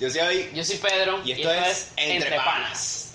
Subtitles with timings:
[0.00, 0.46] Yo soy David.
[0.54, 3.10] Yo soy Pedro Y esto es Entre Panas.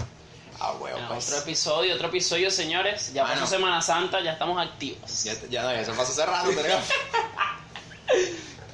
[0.59, 1.27] Ah, huevo, pues.
[1.27, 3.11] Otro episodio, otro episodio, señores.
[3.13, 3.41] Ya Mano.
[3.41, 5.23] pasó Semana Santa, ya estamos activos.
[5.23, 6.75] Ya, ya, ya, eso pasó hace rato, pero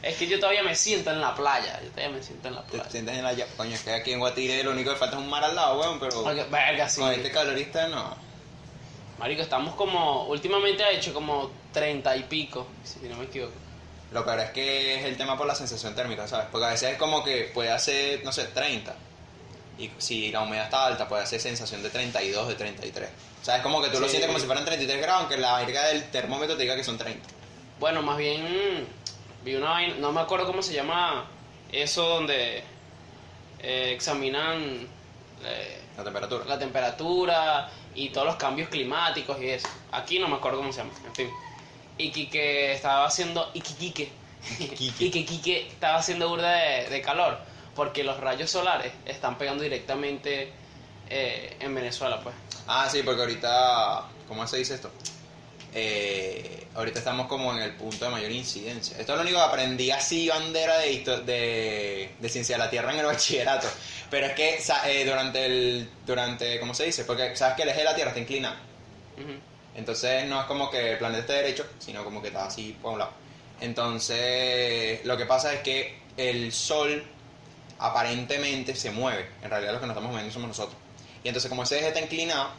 [0.03, 1.79] Es que yo todavía me siento en la playa.
[1.83, 2.89] Yo todavía me siento en la Te playa.
[2.89, 5.29] sientes en la Coño, es que aquí en Guatire lo único que falta es un
[5.29, 7.01] mar al lado, weón, pero Porque, verga, sí.
[7.01, 8.15] con este calorista no.
[9.17, 10.25] Marico, estamos como.
[10.27, 13.53] Últimamente ha hecho como 30 y pico, si no me equivoco.
[14.11, 16.47] Lo peor es que es el tema por la sensación térmica, ¿sabes?
[16.51, 18.95] Porque a veces es como que puede hacer, no sé, 30.
[19.77, 23.09] Y si la humedad está alta, puede hacer sensación de 32, de 33.
[23.41, 25.57] O sea, es como que tú lo sientes como si fueran 33 grados, aunque la
[25.59, 27.27] verga del termómetro te diga que son 30.
[27.79, 28.87] Bueno, más bien
[29.45, 31.25] vi una vaina, no me acuerdo cómo se llama
[31.71, 32.63] eso donde
[33.59, 34.87] eh, examinan
[35.45, 36.45] eh, La temperatura.
[36.45, 39.69] la temperatura y todos los cambios climáticos y eso.
[39.91, 41.29] Aquí no me acuerdo cómo se llama, en fin.
[41.99, 44.11] Y Quique estaba haciendo Iquique.
[44.59, 44.95] Iquique.
[45.05, 47.37] y que Quique estaba haciendo burda de, de calor
[47.79, 50.51] porque los rayos solares están pegando directamente
[51.09, 52.35] eh, en Venezuela, pues.
[52.67, 54.91] Ah, sí, porque ahorita, ¿cómo se dice esto?
[55.73, 58.97] Eh, ahorita estamos como en el punto de mayor incidencia.
[58.97, 62.91] Esto es lo único que aprendí así, bandera de, de, de ciencia de la Tierra
[62.91, 63.67] en el bachillerato.
[64.09, 67.05] Pero es que eh, durante el, durante, ¿cómo se dice?
[67.05, 68.55] Porque sabes que el eje de la Tierra está inclinado.
[69.17, 69.39] Ujú.
[69.79, 72.93] Entonces no es como que el planeta esté derecho, sino como que está así por
[72.93, 73.11] un lado.
[73.61, 77.01] Entonces lo que pasa es que el Sol
[77.79, 79.29] aparentemente se mueve.
[79.41, 80.77] En realidad los que nos estamos moviendo somos nosotros.
[81.23, 82.49] Y entonces como ese eje está inclinado,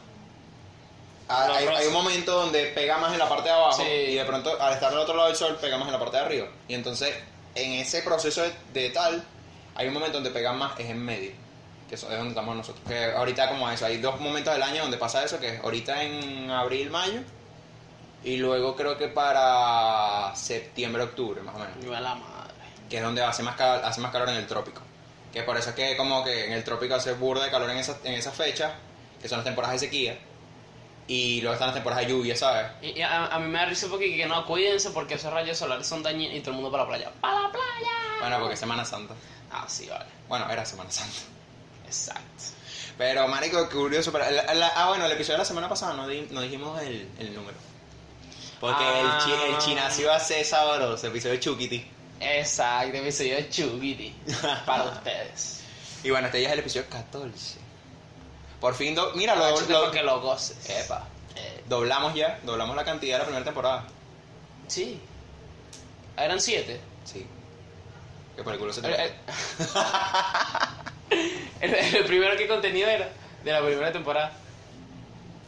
[1.28, 3.88] hay, un momento donde pega más en la parte de abajo Sí.
[3.88, 6.16] y de pronto al estar del otro lado del Sol pega más en la parte
[6.16, 6.48] de arriba.
[6.68, 7.14] Y entonces
[7.54, 9.22] en ese proceso de, de tal,
[9.74, 11.32] hay un momento donde pega más, es en medio.
[11.90, 12.82] Que eso es donde estamos nosotros.
[12.86, 16.02] Que ahorita como eso, hay dos momentos del año donde pasa eso, que es ahorita
[16.04, 17.20] en abril, mayo,
[18.22, 21.76] y luego creo que para septiembre, octubre, más o menos.
[21.80, 22.54] Viva la madre.
[22.88, 24.80] Que es donde hace más, cal- hace más calor en el trópico.
[25.32, 27.78] Que por eso es que como que en el trópico hace burda de calor en
[27.78, 28.74] esa, en esa fecha,
[29.20, 30.18] que son las temporadas de sequía.
[31.08, 32.66] Y luego están las temporadas de lluvia, ¿sabes?
[32.82, 35.58] Y, y a, a mí me da risa porque que no, cuídense porque esos rayos
[35.58, 37.10] solares son dañinos y todo el mundo para la playa.
[37.20, 37.90] ¡Para la playa!
[38.20, 39.14] Bueno, porque es Semana Santa.
[39.50, 40.04] Ah, sí, vale.
[40.28, 41.18] Bueno, era Semana Santa.
[41.90, 42.44] Exacto.
[42.96, 44.12] Pero, marico, curioso.
[44.12, 46.80] pero la- la- ah, bueno, el episodio de la semana pasada no, di- no dijimos
[46.82, 47.56] el, el número.
[48.60, 49.18] Porque Ah.
[49.18, 51.90] el, chi, el chinazo iba a ser sabroso, episodio de Chukiti.
[52.20, 54.14] Exacto, episodio de Chugiti.
[54.66, 55.56] para ustedes.
[56.02, 57.58] Y bueno, este ya es el episodio 14.
[58.60, 60.56] Por fin, do- mira, lo, Agáchate lo- porque lo goces.
[60.70, 61.06] Epa.
[61.36, 63.84] Eh, doblamos ya, doblamos la cantidad de la primera temporada.
[64.68, 65.00] sí.
[66.16, 66.80] Ah, Eran siete.
[67.04, 67.26] Sí.
[68.36, 68.88] Que por el culo se te
[71.60, 73.08] El, el- primero que contenido era
[73.44, 74.32] de la primera temporada.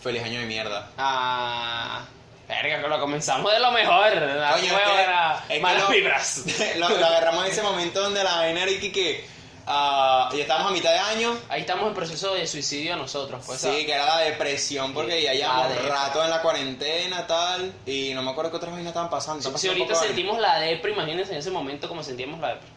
[0.02, 0.90] Feliz año de mierda.
[0.98, 2.04] Ah.
[2.48, 4.14] Verga, que lo comenzamos de lo mejor.
[4.16, 6.44] La Coño, es que- era es que malas lo- vibras.
[6.76, 9.24] lo, lo agarramos en ese momento donde la vaina era y que, que
[9.66, 11.34] ah, ya estábamos a mitad de año.
[11.48, 13.60] Ahí estamos en proceso de suicidio nosotros, pues.
[13.60, 15.88] sí, que era la depresión porque ya Sí, llevamos la depre.
[15.88, 19.40] rato en la cuarentena tal y no me acuerdo qué otras vainas estaban pasando.
[19.40, 22.68] Si, estaban si ahorita sentimos la depre, imagínense en ese momento como sentíamos la depre.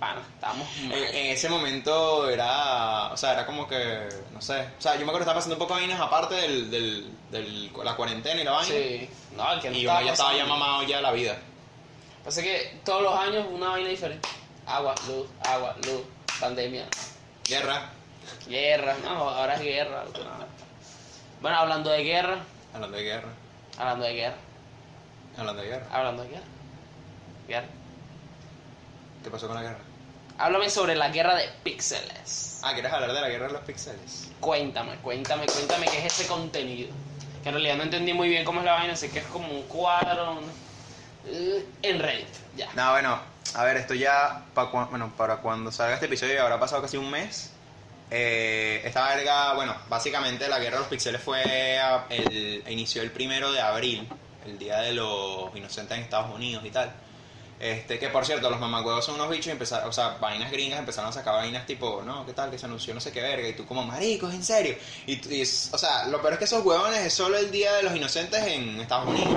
[0.00, 0.92] Pana, estábamos mal.
[0.96, 5.00] En, en ese momento era, o sea, era como que, no sé, o sea, yo
[5.00, 8.40] me acuerdo que estaba pasando un poco de vainas aparte del, del, del- la cuarentena
[8.40, 8.66] y la vaina.
[8.74, 9.10] Sí.
[9.36, 11.36] No, el que no Y uno ya estaba ya mamado ya de la vida.
[12.24, 14.26] Pasa que todos los años una vaina diferente.
[14.66, 16.02] Agua, luz, agua, luz,
[16.40, 16.86] pandemia,
[17.46, 17.90] Guerra,
[18.48, 18.94] guerra.
[19.04, 20.04] No, ahora es guerra.
[20.14, 20.20] no.
[21.42, 22.38] Bueno, hablando de guerra,
[22.74, 23.28] hablando de guerra,
[23.78, 24.36] hablando de guerra,
[25.36, 25.86] hablando de guerra.
[25.92, 26.44] hablando de guerra.
[27.48, 27.66] Guerra.
[29.24, 29.78] ¿Qué pasó con la guerra?
[30.40, 32.60] Háblame sobre la guerra de píxeles.
[32.62, 34.30] Ah, ¿quieres hablar de la guerra de los píxeles?
[34.40, 36.88] Cuéntame, cuéntame, cuéntame qué es ese contenido.
[37.42, 39.48] Que en realidad no entendí muy bien cómo es la vaina, sé que es como
[39.48, 40.50] un cuadro un-
[41.26, 42.68] eh, en Reddit, ya.
[42.74, 43.20] No, bueno,
[43.54, 46.80] a ver, esto ya, pa cua- bueno, para cuando salga este episodio ya habrá pasado
[46.82, 47.50] casi un mes.
[48.10, 51.78] Eh, esta verga, bueno, básicamente la guerra de los píxeles fue,
[52.08, 54.08] el, inició el primero de abril,
[54.46, 56.90] el día de los inocentes en Estados Unidos y tal.
[57.60, 60.78] Este, que por cierto, los mamagüevos son unos bichos y empezaron, o sea, vainas gringas
[60.78, 62.50] empezaron a sacar vainas tipo, no, ¿qué tal?
[62.50, 64.76] Que se anunció no sé qué verga, y tú como, maricos, en serio.
[65.06, 67.82] Y, y o sea, lo peor es que esos huevones es solo el día de
[67.82, 69.36] los inocentes en Estados Unidos.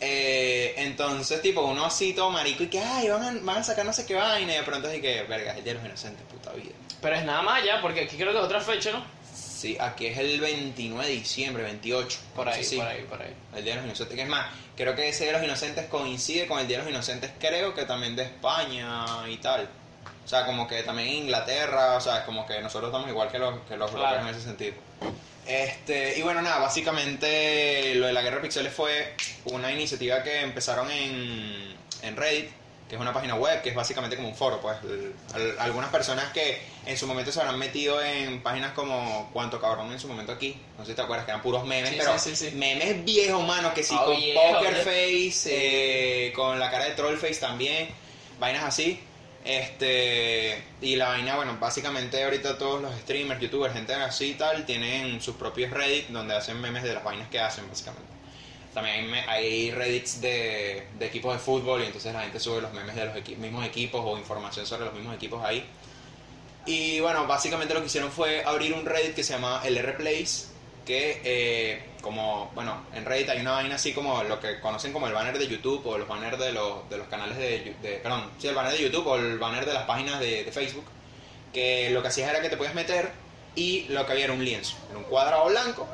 [0.00, 3.86] Eh, entonces, tipo, uno así todo marico y que, ay, van a, van a sacar
[3.86, 6.26] no sé qué vaina, y de pronto así que, verga, el día de los inocentes,
[6.26, 6.74] puta vida.
[7.00, 9.04] Pero es nada más ya, porque aquí creo que es otra fecha, ¿no?
[9.58, 12.18] Sí, aquí es el 29 de diciembre, 28.
[12.36, 13.34] Por ahí, Sí, por ahí, por ahí.
[13.56, 14.46] El Día de los Inocentes, que es más,
[14.76, 17.74] creo que ese Día de los Inocentes coincide con el Día de los Inocentes, creo
[17.74, 19.68] que también de España y tal.
[20.24, 23.58] O sea, como que también Inglaterra, o sea, como que nosotros estamos igual que los,
[23.66, 24.06] que los Claro.
[24.16, 24.74] europeos en ese sentido.
[25.46, 29.14] Este, y bueno, nada, básicamente lo de la guerra de pixeles fue
[29.46, 32.50] una iniciativa que empezaron en, en Reddit,
[32.88, 34.76] que es una página web, que es básicamente como un foro, pues.
[34.82, 39.60] El- al- algunas personas que en su momento se habrán metido en páginas como Cuánto
[39.60, 41.96] Cabrón en su momento aquí, no sé si te acuerdas, que eran puros memes, Sí,
[41.98, 42.56] pero sí, sí, sí.
[42.56, 44.74] memes viejos, mano, que sí, Ah, con viejo, Poker.
[44.76, 45.48] Face,
[46.28, 47.88] eh, con la cara de Troll Face también,
[48.40, 49.00] vainas así.
[49.44, 54.64] Este, y la vaina, bueno, básicamente ahorita todos los streamers, youtubers, gente así y tal,
[54.66, 58.08] tienen sus propios Reddit donde hacen memes de las vainas que hacen, básicamente.
[58.74, 62.72] También hay, hay Reddits de, de equipos de fútbol y entonces la gente sube los
[62.72, 65.64] memes de los equi- mismos equipos o información sobre los mismos equipos ahí.
[66.66, 70.48] Y bueno, básicamente lo que hicieron fue abrir un Reddit que se llama el R-Place,
[70.84, 75.06] que eh, como, bueno, en Reddit hay una vaina así como lo que conocen como
[75.06, 78.30] el banner de YouTube o los banners de los, de los canales de, de- perdón,
[78.38, 80.84] sí, el banner de YouTube o el banner de las páginas de, de Facebook,
[81.52, 83.10] que lo que hacías era que te podías meter
[83.56, 85.88] y lo que había era un lienzo, era un cuadrado blanco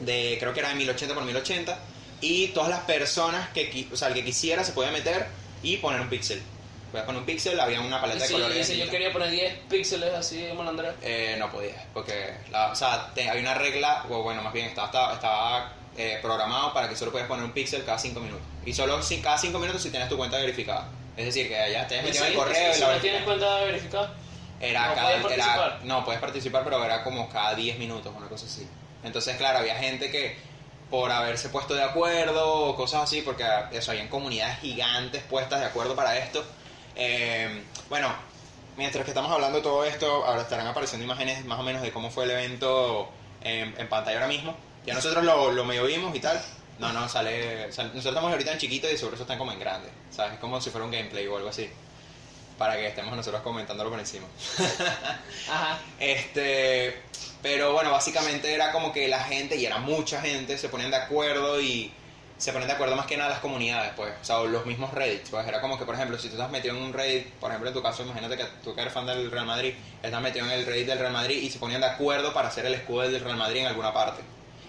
[0.00, 1.78] de creo que era de 1080 por 1080
[2.20, 5.26] y todas las personas que o sea el que quisiera se podía meter
[5.62, 6.42] y poner un píxel
[6.90, 9.54] podías poner un píxel había una paleta de colores y si yo quería poner 10
[9.68, 10.94] píxeles así, malandra.
[11.02, 14.66] Eh, no podía porque la, o sea te- hay una regla o bueno más bien
[14.66, 18.44] estaba estaba, estaba, eh, programado para que solo puedes poner un píxel cada 5 minutos
[18.66, 21.86] y solo si, cada 5 minutos si tienes tu cuenta verificada es decir que ya
[21.86, 24.14] te has metido si- el correo y y si la no tienes cuenta verificada.
[24.60, 25.80] Era ¿No cada, puedes era- participar?
[25.84, 28.66] no, puedes participar, pero era como cada 10 minutos, una cosa así.
[29.04, 30.36] Entonces, claro, había gente que
[30.90, 35.66] por haberse puesto de acuerdo o cosas así, porque eso, habían comunidades gigantes puestas de
[35.66, 36.44] acuerdo para esto.
[36.96, 38.12] Eh, bueno,
[38.76, 41.92] mientras que estamos hablando de todo esto, ahora estarán apareciendo imágenes más o menos de
[41.92, 43.08] cómo fue el evento
[43.42, 44.56] en, en pantalla ahora mismo.
[44.84, 46.40] Ya nosotros lo, lo medio vimos y tal.
[46.78, 49.60] No, no, sale, sale- Nosotros estamos ahorita en chiquito y sobre eso están como en
[49.60, 49.90] grande.
[50.10, 50.34] ¿Sabes?
[50.34, 51.70] Es como si fuera un gameplay o algo así.
[52.60, 54.26] Para que estemos nosotros comentándolo por encima.
[55.50, 55.78] Ajá.
[55.98, 56.94] Este,
[57.40, 60.98] pero bueno, básicamente era como que la gente, y era mucha gente, se ponían de
[60.98, 61.90] acuerdo y
[62.36, 64.92] se ponían de acuerdo más que nada las comunidades, pues, o sea, o los mismos
[64.92, 67.50] Reddits, pues era como que, por ejemplo, si tú estás metido en un Reddit, por
[67.50, 69.72] ejemplo, en tu caso, imagínate que tú que eres fan del Real Madrid,
[70.02, 72.66] estás metido en el Reddit del Real Madrid y se ponían de acuerdo para hacer
[72.66, 74.20] el escudo del Real Madrid en alguna parte.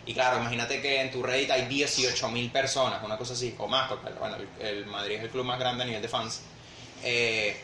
[0.06, 3.90] Y claro, imagínate que en tu Reddit hay 18.000 personas, una cosa así, o más,
[3.90, 6.42] porque bueno, el Madrid es el club más grande a nivel de fans.
[7.04, 7.60] Eh,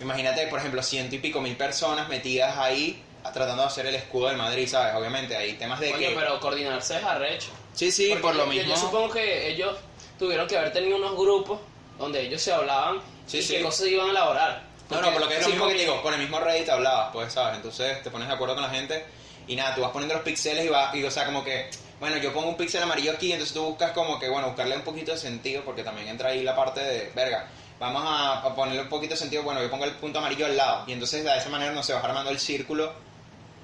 [0.00, 3.02] Imagínate, por ejemplo, ciento y pico mil personas metidas ahí
[3.32, 4.94] tratando de hacer el escudo del Madrid, ¿sabes?
[4.96, 6.14] Obviamente hay temas de Oye, que...
[6.14, 7.50] pero coordinarse es arrecho.
[7.72, 8.74] Sí, sí, Porque por lo yo- mismo...
[8.74, 9.76] Yo, supongo que ellos
[10.18, 11.60] tuvieron que haber tenido unos grupos
[11.98, 13.54] donde ellos se hablaban Sí, y sí.
[13.54, 14.62] qué cosas iban a elaborar.
[14.90, 16.68] No, no, por lo que es lo mismo que te digo, por el mismo Reddit
[16.68, 17.56] hablabas, pues, ¿sabes?
[17.56, 19.04] Entonces te pones de acuerdo con la gente
[19.46, 22.16] y nada, tú vas poniendo los píxeles y vas, y o sea, como que, bueno,
[22.18, 25.12] yo pongo un píxel amarillo aquí, entonces tú buscas como que, bueno, buscarle un poquito
[25.12, 27.48] de sentido, porque también entra ahí la parte de, verga,
[27.82, 30.56] vamos a, a ponerle un poquito de sentido, bueno, yo pongo el punto amarillo al
[30.56, 32.92] lado, y entonces de esa manera no se va armando el círculo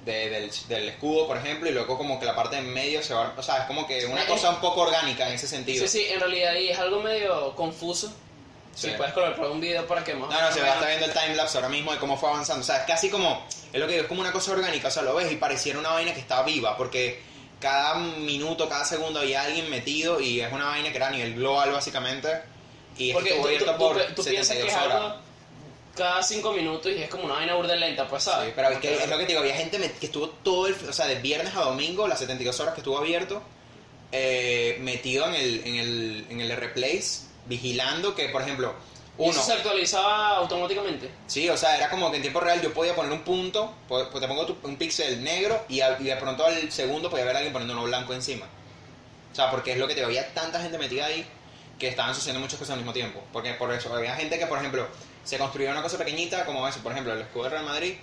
[0.05, 3.13] de- del, del escudo, por ejemplo, y luego como que la parte en medio se
[3.13, 5.87] va, o sea, es como que una cosa un poco orgánica en ese sentido.
[5.87, 8.13] Sí, sí, en realidad ahí es algo medio confuso.
[8.75, 8.91] Sí.
[8.91, 11.05] Si puedes colocar un video para que más No, no, se va a estar viendo
[11.07, 12.61] el timelapse ahora mismo de cómo fue avanzando.
[12.61, 14.87] O sea, es casi como, es lo que digo, es como una cosa orgánica.
[14.87, 17.19] O sea, lo ves y pareciera una vaina que está viva, porque
[17.59, 21.33] cada minuto, cada segundo había alguien metido y es una vaina que era a nivel
[21.35, 22.29] global, básicamente.
[22.99, 25.01] Y Porque estuvo abierto por tú- tú piensas que 72 es horas.
[25.03, 25.15] algo
[25.95, 28.47] cada cinco minutos y es como una vaina burda lenta, pues, ¿sabes?
[28.49, 30.75] Sí, pero es, que, es lo que te digo, había gente que estuvo todo el,
[30.87, 33.41] o sea, de viernes a domingo, las 72 horas que estuvo abierto,
[34.11, 38.73] eh, metido en el, en el, en el replace, vigilando que, por ejemplo,
[39.17, 41.09] ¿Y uno, eso se actualizaba automáticamente?
[41.27, 44.09] Sí, o sea, era como que en tiempo real yo podía poner un punto, pues
[44.09, 47.35] te pongo tu- un píxel negro y, a- y de pronto al segundo podía haber
[47.37, 48.45] alguien poniendo uno blanco encima.
[49.31, 51.25] O sea, porque es lo que te había tanta gente metida ahí
[51.79, 53.23] que estaban sucediendo muchas cosas al mismo tiempo.
[53.33, 54.87] Porque por eso había gente que, por ejemplo,
[55.23, 57.93] se construía una cosa pequeñita como eso, por ejemplo, el escudo del Real Madrid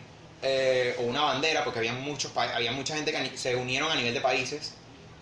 [0.43, 4.15] eh, o una bandera, porque había muchos había mucha gente que se unieron a nivel
[4.15, 4.75] de países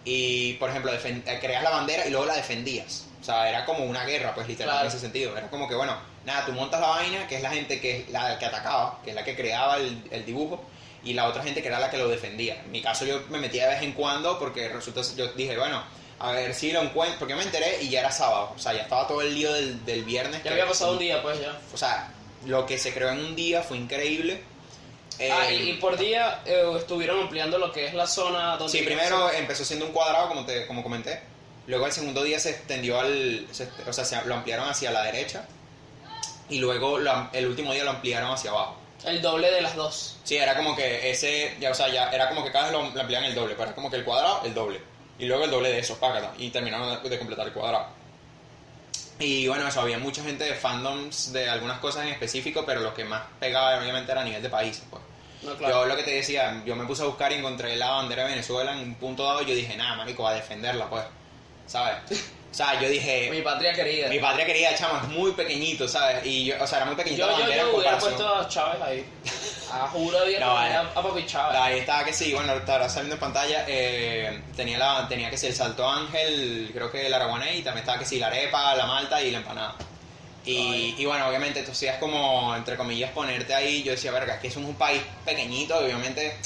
[0.04, 3.06] y, por ejemplo, eh, creas la bandera y luego la defendías.
[3.20, 4.90] O sea, era como una guerra, pues literalmente Claro.
[4.90, 5.36] en ese sentido.
[5.36, 5.96] Era como que, bueno,
[6.26, 9.10] nada, tú montas la vaina, que es la gente que es la que atacaba, que
[9.10, 10.62] es la que creaba el, el dibujo,
[11.02, 12.54] y la otra gente que era la que lo defendía.
[12.64, 15.82] En mi caso yo me metía de vez en cuando porque resulta, yo dije, bueno,
[16.28, 18.82] a ver si lo encuentro, porque me enteré y ya era sábado, o sea, ya
[18.82, 20.38] estaba todo el lío del, del viernes.
[20.38, 21.58] Ya que- había pasado un día, pues, ya.
[21.72, 22.10] O sea,
[22.46, 24.42] lo que se creó en un día fue increíble.
[25.30, 28.72] ah, Eh, y, y por día eh, estuvieron ampliando lo que es la zona donde...
[28.76, 31.20] Sí, primero empezó siendo un cuadrado, como, te, como comenté.
[31.66, 33.46] Luego el segundo día se extendió al...
[33.52, 35.46] se- o sea, se, lo ampliaron hacia la derecha.
[36.48, 38.76] Y luego lo el último día lo ampliaron hacia abajo.
[39.04, 40.16] El doble de las dos.
[40.24, 41.56] Sí, era como que ese...
[41.60, 43.54] Ya, o sea, ya era como que cada vez lo, lo ampliaban el doble.
[43.54, 44.80] Pero era como que el cuadrado, el doble.
[45.18, 46.32] Y luego el doble de eso, págata.
[46.38, 47.86] Y terminaron de, de completar el cuadrado.
[49.18, 52.92] Y bueno, eso, había mucha gente de fandoms de algunas cosas en específico, pero lo
[52.94, 55.02] que más pegaba obviamente era a nivel de países, pues.
[55.42, 55.86] No, Yo claro.
[55.86, 58.72] lo que te decía, yo me puse a buscar y encontré la bandera de Venezuela
[58.72, 61.04] en un punto dado y yo dije, nada, marico, a defenderla, pues.
[61.66, 61.96] ¿Sabes?
[62.54, 64.06] O sea, yo dije, Mi patria querida.
[64.06, 66.24] mi patria querida, chamo, es muy pequeñito, ¿sabes?
[66.24, 69.04] Y yo, o sea, era muy pequeñito yo, yo, yo hubiera puesto a Chávez ahí.
[69.72, 71.58] A juro No, a, a Papi Chávez.
[71.60, 73.64] Ahí estaba que sí, bueno, estará saliendo en pantalla.
[73.66, 77.80] eh, tenía, la, tenía que sí, el salto ángel, creo que el araguané, y también
[77.82, 79.74] estaba que sí, la arepa, la malta y la empanada.
[80.46, 83.82] Y, y bueno, obviamente, tú hacías como, entre comillas, ponerte ahí.
[83.82, 86.36] Yo decía, verga, es que somos un país pequeñito, y obviamente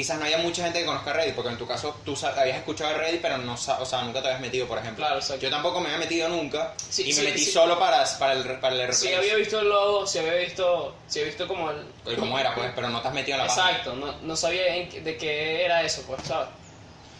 [0.00, 2.96] quizás no haya mucha gente que conozca Reddit, porque en tu caso tú habías escuchado
[2.96, 5.04] Reddit, pero no, o sea, nunca te habías metido, por ejemplo.
[5.04, 5.42] Claro, exacto.
[5.42, 7.52] Yo tampoco me había metido nunca, Sí, y me metí sí.
[7.52, 11.18] solo para, para el, para el Sí había visto el logo, sí había visto, sí
[11.18, 11.86] había visto como el...
[12.06, 13.70] El cómo era, pues, pero no te has metido en la página.
[13.70, 16.48] Exacto, no, no sabía de qué era eso, pues, ¿sabes?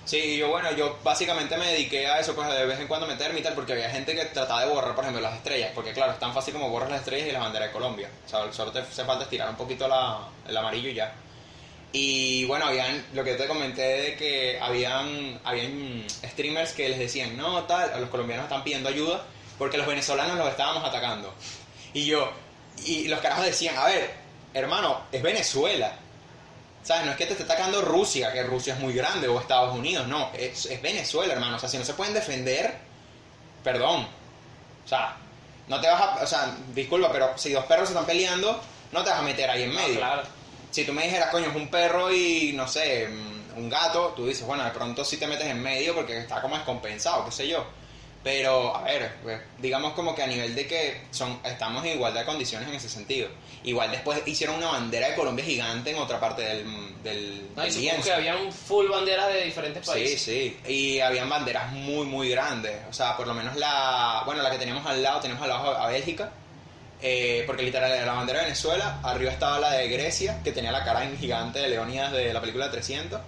[0.07, 3.41] Sí, yo bueno, yo básicamente me dediqué a eso, pues de vez en cuando meterme
[3.41, 6.13] y tal, porque había gente que trataba de borrar, por ejemplo, las estrellas, porque claro,
[6.13, 8.09] es tan fácil como borras las estrellas y la bandera de Colombia.
[8.27, 10.19] O sea, solo te hace falta estirar un poquito la,
[10.49, 11.13] el amarillo y ya.
[11.93, 17.37] Y bueno, habían, lo que te comenté de que habían, habían streamers que les decían,
[17.37, 19.25] no, tal, a los colombianos están pidiendo ayuda
[19.59, 21.35] porque los venezolanos los estábamos atacando.
[21.93, 22.31] Y yo,
[22.87, 24.15] y los carajos decían, a ver,
[24.55, 25.93] hermano, es Venezuela.
[26.83, 27.05] ¿Sabes?
[27.05, 30.07] No es que te esté atacando Rusia, que Rusia es muy grande, o Estados Unidos,
[30.07, 31.57] no, es, es Venezuela, hermano.
[31.57, 32.75] O sea, si no se pueden defender,
[33.63, 34.07] perdón.
[34.85, 35.17] O sea,
[35.69, 36.23] no te vas a.
[36.23, 38.59] O sea, disculpa, pero si dos perros se están peleando,
[38.93, 39.99] no te vas a meter ahí en No, medio.
[39.99, 40.23] claro.
[40.71, 44.27] Si tú me dijeras, coño, es un perro y no sé, mm, un gato, tú
[44.27, 47.49] dices, bueno, de pronto sí te metes en medio porque está como descompensado, qué sé
[47.49, 47.65] yo.
[48.23, 52.21] Pero, a ver, pues, digamos como que a nivel de que son, estamos en igualdad
[52.21, 53.29] de condiciones en ese sentido.
[53.65, 57.71] Igual después hicieron una bandera de Colombia gigante en otra parte del, del, No, y
[57.71, 58.03] del lienzo.
[58.03, 60.21] que habían full banderas de diferentes Sí, países.
[60.21, 60.59] sí.
[60.69, 62.77] Y habían banderas muy, muy grandes.
[62.91, 64.23] O sea, por lo menos la.
[64.27, 66.31] Bueno, la que teníamos al lado, teníamos al lado a Bélgica.
[67.03, 69.01] Eh, porque literal era la bandera de Venezuela.
[69.03, 72.41] Arriba estaba la de Grecia, que tenía la cara en gigante de Leonidas de la
[72.41, 73.21] película 300.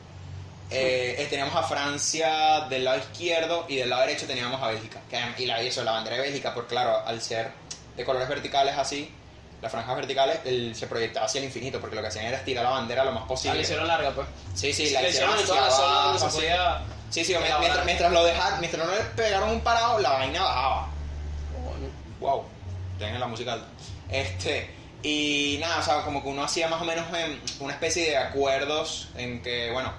[0.71, 5.01] Eh, eh, teníamos a Francia del lado izquierdo y del lado derecho teníamos a Bélgica.
[5.11, 7.51] Que, y la, eso, la bandera de Bélgica, porque claro, al ser
[7.97, 9.13] de colores verticales así,
[9.61, 12.65] las franjas verticales, el- se proyectaba hacia el infinito, porque lo que hacían era estirar
[12.65, 13.57] la bandera lo más Ah, posible.
[13.57, 14.27] la hicieron larga, pues.
[14.55, 16.27] Sí, sí, Sí, la la hicieron hicieron en hacia toda la zona donde abajo, se
[16.27, 16.37] así.
[16.37, 16.83] podía...
[17.11, 20.89] Sí, sí, mientras, mientras lo dejaron, mientras no le pegaron un parado, la vaina bajaba.
[21.53, 22.49] Coño.
[23.03, 23.67] Wow, tengan la música alta.
[24.09, 24.71] Este,
[25.03, 28.17] y nada, o sea, como que uno hacía más o menos em, una especie de
[28.17, 29.93] acuerdos en que, bueno,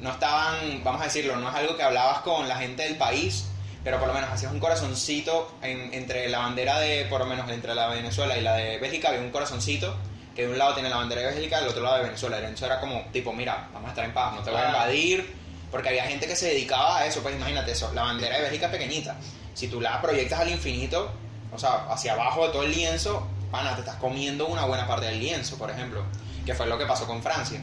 [0.00, 3.46] no estaban, vamos a decirlo, no es algo que hablabas con la gente del país,
[3.84, 7.48] pero por lo menos hacías un corazoncito en- entre la bandera de, por lo menos
[7.50, 9.96] entre la de Venezuela y la de Bélgica, había un corazoncito
[10.34, 12.38] que de un lado tiene la bandera de Bélgica y del otro lado de Venezuela.
[12.38, 15.34] Eso era como, tipo, mira, vamos a estar en paz, no te voy a invadir,
[15.70, 18.66] porque había gente que se dedicaba a eso, pues imagínate eso, la bandera de Bélgica
[18.66, 19.16] es pequeñita,
[19.54, 21.10] si tú la proyectas al infinito,
[21.52, 25.06] o sea, hacia abajo de todo el lienzo, pana, te estás comiendo una buena parte
[25.06, 26.02] del lienzo, por ejemplo,
[26.44, 27.60] que fue lo que pasó con Francia,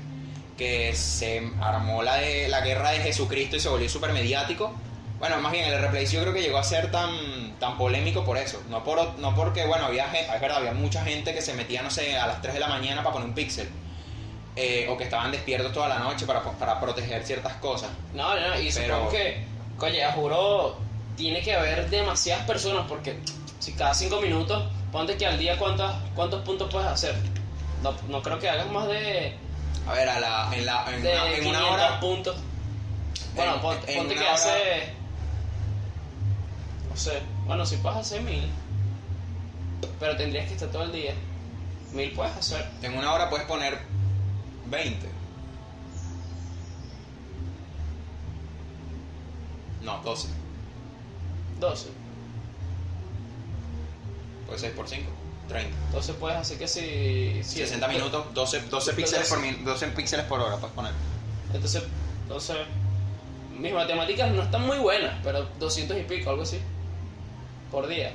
[0.58, 4.74] que se armó la, de, la guerra de Jesucristo y se volvió súper mediático.
[5.20, 8.38] Bueno, más bien el replay yo creo que llegó a ser tan, tan polémico por
[8.38, 11.54] eso, no, por, no porque, bueno, había gente, es verdad, había mucha gente que se
[11.54, 13.70] metía, no sé, a las 3 de la mañana para poner un píxel.
[14.58, 17.90] eh, o que estaban despiertos toda la noche para, para proteger ciertas cosas.
[18.14, 19.44] No, no, y Pero- supongo que,
[19.78, 20.78] coño, juro,
[21.18, 23.18] tiene que haber demasiadas personas porque
[23.60, 27.16] si cada cinco minutos, ponte que al día cuántas, cuántos puntos puedes hacer.
[27.84, 29.38] No, no creo que hagas más de,
[29.88, 32.00] A ver, a la, en, la, en, de una, en 500 una hora...
[32.00, 32.36] puntos.
[33.36, 34.94] Bueno, En- pon- en ponte que hora- hace,
[36.90, 38.50] no sé, bueno, si puedes hacer mil,
[40.00, 41.14] pero tendrías que estar todo el día.
[41.94, 42.66] Mil puedes hacer.
[42.82, 43.80] En una hora puedes poner
[44.68, 45.10] 20.
[49.84, 50.30] No, 12.
[51.60, 51.90] 12.
[54.46, 55.10] Puede ser por 5.
[55.48, 55.78] 30.
[55.88, 57.44] Entonces puedes hacer que si...
[57.44, 59.52] si 60 minutos, 12, 12, Pero píxeles por, 12.
[59.52, 60.92] min- 12 píxeles por hora puedes poner.
[61.54, 61.84] Entonces,
[62.24, 62.58] entonces,
[63.58, 66.60] mis matemáticas no están muy buenas, pero 200 y pico, algo así,
[67.72, 68.12] por día.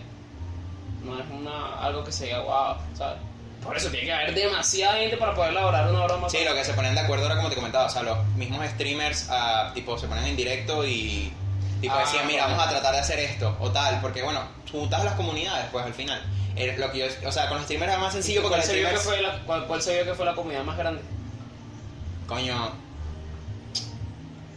[1.04, 3.18] No es una, algo que se diga, wow, ¿sabes?
[3.62, 6.32] Por eso tiene que haber demasiada gente para poder elaborar una hora más.
[6.32, 8.66] Sí, lo que se ponían de acuerdo era como te comentaba, o sea, los mismos
[8.70, 11.32] streamers ah, tipo se ponían en directo y
[11.80, 15.00] tipo Ah, decían, mira, vamos a tratar de hacer esto o tal, porque bueno, juntas
[15.00, 16.22] a las comunidades pues al final.
[16.56, 18.75] Eh, lo que yo, o sea, con los streamers era más sencillo porque ¿Cuál se,
[18.75, 19.04] vio que streamers...
[19.04, 21.02] fue la, cuál, cuál se vio que fue la comunidad más grande?
[22.26, 22.72] Coño.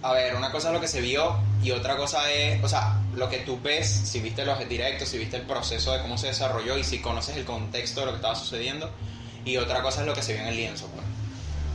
[0.02, 3.00] A ver, una cosa es lo que se vio y otra cosa es, o sea,
[3.16, 6.28] lo que tú ves, si viste los directos, si viste el proceso de cómo se
[6.28, 8.90] desarrolló y si conoces el contexto de lo que estaba sucediendo.
[9.46, 11.06] Y otra cosa es lo que se vio en el lienzo, pues.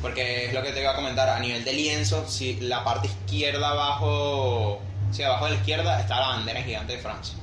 [0.03, 3.09] Porque es lo que te iba a comentar, a nivel de lienzo, si la parte
[3.09, 7.35] izquierda abajo, sí, abajo de la izquierda está la bandera gigante de Francia.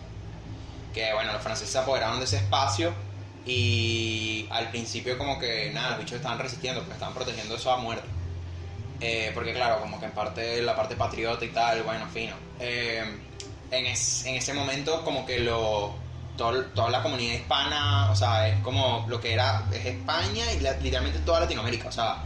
[0.93, 2.93] Que bueno, los franceses se apoderaron de ese espacio
[3.45, 7.77] y al principio como que nada, los bichos estaban resistiendo, porque estaban protegiendo eso a
[7.77, 8.07] muerte.
[9.01, 12.33] Eh, porque claro, como que en parte la parte patriota y tal, bueno, fino.
[12.59, 13.03] Eh,
[13.71, 15.93] en, es- en ese momento como que lo
[16.37, 20.59] todo- toda la comunidad hispana, o sea, es como lo que era es España y
[20.81, 22.17] literalmente toda Latinoamérica, o sea,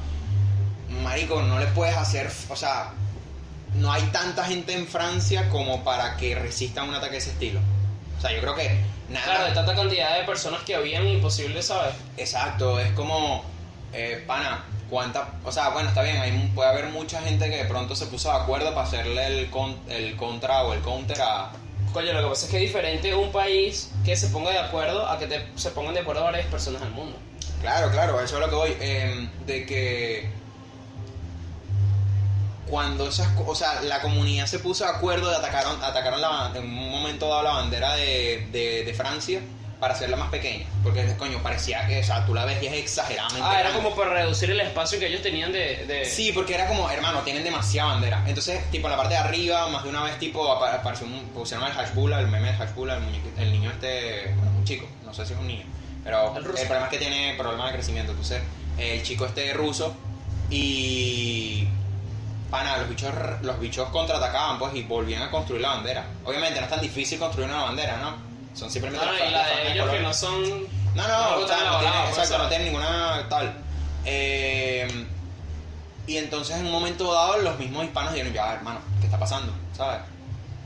[1.03, 2.91] marico, no le puedes hacer, o sea,
[3.79, 7.59] no hay tanta gente en Francia como para que resistan un ataque de ese estilo.
[8.17, 8.69] O sea, yo creo que
[9.09, 11.93] nada Claro, de tanta cantidad de personas que habían, imposible, ¿sabes?
[12.17, 13.43] Exacto, es como,
[13.93, 17.65] eh, pana, cuánta, o sea, bueno, está bien, hay, puede haber mucha gente que de
[17.65, 21.51] pronto se puso de acuerdo para hacerle el, con- el contra o el counter a...
[21.93, 25.07] Coño, lo que pasa es que es diferente un país que se ponga de acuerdo
[25.07, 27.17] a que te- se pongan de acuerdo varias personas del mundo.
[27.61, 30.29] Claro, claro, eso es lo que voy, eh, de que
[32.69, 36.63] cuando esas, o sea, la comunidad se puso de acuerdo y atacaron, atacaron la, en
[36.63, 39.41] un momento dado la bandera de, de, de Francia
[39.79, 42.73] para hacerla más pequeña, porque coño, parecía que, o sea, tú la ves y es
[42.73, 43.81] exageradamente Ah, era grande.
[43.81, 45.85] como para reducir el espacio que ellos tenían de...
[45.87, 48.21] de- Sí, porque era como, hermano, tienen demasiada bandera.
[48.27, 51.29] Entonces, tipo, en la parte de arriba, más de una vez, tipo, apa- apareció un,
[51.29, 53.03] pusieron el Hashbula, el meme de Hashbula, el,
[53.41, 55.63] el niño este, bueno, un chico, no sé si es un niño,
[56.03, 58.11] pero El el, problema es que tiene problema de crecimiento.
[58.11, 58.41] Entonces,
[58.77, 59.95] el chico este ruso
[60.49, 61.67] y...
[62.49, 66.05] Pana, los bichos, los bichos contraatacaban, pues, y volvían a construir la bandera.
[66.25, 68.15] Obviamente, no es tan difícil construir una bandera, ¿no?
[68.55, 70.43] Son simplemente No, no, y la de ellos que no son...
[70.95, 73.53] No, no, No, tiene, no, exacto, no, no tiene ninguna tal.
[74.05, 75.05] Eh,
[76.07, 79.53] y entonces en un momento dado los mismos hispanos dijeron, ya hermano, ¿qué está pasando?
[79.77, 79.99] ¿Sabes?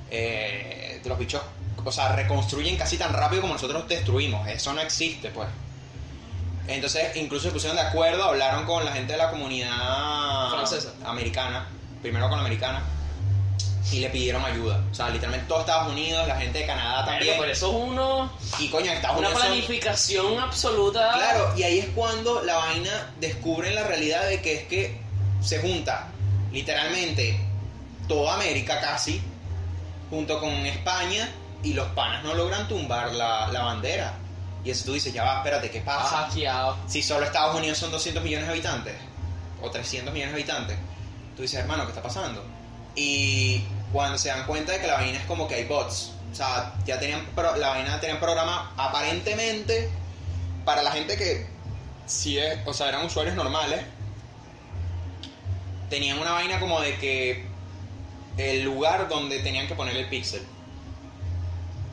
[0.09, 1.41] Eh, los bichos,
[1.83, 4.47] o sea, reconstruyen casi tan rápido como nosotros destruimos.
[4.47, 5.49] Eso no existe, pues.
[6.67, 10.93] Entonces, incluso se pusieron de acuerdo, hablaron con la gente de la comunidad Francesa.
[11.05, 11.67] americana,
[12.01, 12.83] primero con la americana,
[13.91, 14.81] y le pidieron ayuda.
[14.89, 17.37] O sea, literalmente todo Estados Unidos, la gente de Canadá también.
[17.37, 21.11] Por eso es uno, Y coño, Estados una Unidos son- planificación absoluta.
[21.15, 25.01] Claro, y ahí es cuando la vaina descubre la realidad de que es que
[25.41, 26.07] se junta
[26.53, 27.39] literalmente
[28.07, 29.21] toda América casi,
[30.09, 31.29] junto con España,
[31.61, 34.13] y los panas no logran tumbar la, la bandera.
[34.63, 36.27] Y eso tú dices, ya va, espérate, ¿qué pasa?
[36.27, 36.77] hackeado.
[36.87, 38.95] Si solo Estados Unidos son 200 millones de habitantes,
[39.61, 40.77] o 300 millones de habitantes,
[41.35, 42.43] tú dices, hermano, ¿qué está pasando?
[42.95, 46.35] Y cuando se dan cuenta de que la vaina es como que hay bots, o
[46.35, 49.89] sea, ya tenían, pro- la vaina tenían programa aparentemente
[50.65, 51.45] para la gente que
[52.05, 53.81] sí es, o sea, eran usuarios normales,
[55.89, 57.45] tenían una vaina como de que
[58.37, 60.41] el lugar donde tenían que poner el pixel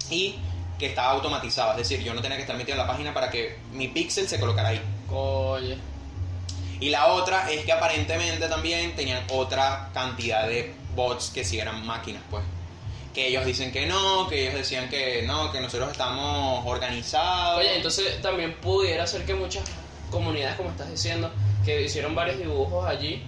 [0.09, 0.37] y
[0.81, 3.31] que estaba automatizado, es decir, yo no tenía que estar metido en la página para
[3.31, 4.81] que mi pixel se colocara ahí.
[5.11, 5.77] Oye.
[6.81, 11.87] Y la otra es que aparentemente también tenían otra cantidad de bots que sí eran
[11.87, 12.43] máquinas, pues.
[13.13, 17.59] Que ellos dicen que no, que ellos decían que no, que nosotros estamos organizados.
[17.59, 19.65] Oye, entonces también pudiera ser que muchas
[20.11, 21.31] comunidades, como estás diciendo,
[21.63, 23.23] que hicieron varios dibujos allí,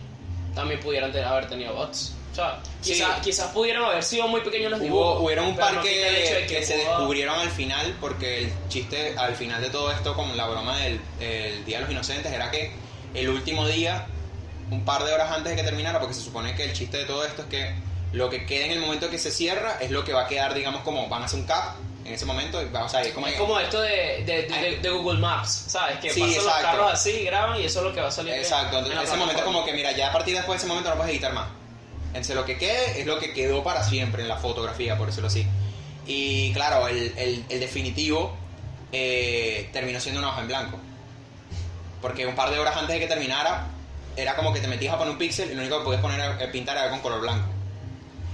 [0.54, 2.14] también pudieran haber tenido bots.
[2.32, 2.92] O sea, Sí.
[2.94, 5.22] quizás quizás pudieran haber sido muy pequeños los Hubo, dibujos.
[5.22, 9.14] hubieron un par no que, de que se pudo- descubrieron al final, porque el chiste
[9.18, 12.50] al final de todo esto, con la broma del el Día de los Inocentes, era
[12.50, 12.72] que
[13.14, 14.06] el último día,
[14.70, 17.04] un par de horas antes de que terminara, porque se supone que el chiste de
[17.04, 17.74] todo esto es que
[18.12, 20.54] lo que queda en el momento que se cierra es lo que va a quedar,
[20.54, 23.34] digamos, como van a hacer un cap en ese momento, o sea, es como, Es
[23.36, 25.98] como esto de, de, de- de Google Maps, ¿sabes?
[25.98, 28.32] Que Sí, pasan los carros así, graban y eso es lo que va a salir.
[28.32, 30.66] en- Exacto, en la ese momento como que mira, ya a partir después de ese
[30.66, 31.46] momento no puedes editar más.
[32.14, 35.28] Entonces lo que quede es lo que quedó para siempre en la fotografía, por decirlo
[35.28, 35.46] así.
[36.06, 38.34] Y claro, el, el- el definitivo
[38.92, 40.78] eh, terminó siendo una hoja en blanco.
[42.00, 43.66] Porque un par de horas antes de que terminara,
[44.16, 46.20] era como que te metías a poner un píxel y lo único que podías poner
[46.20, 47.46] era- eh, pintar era con color blanco.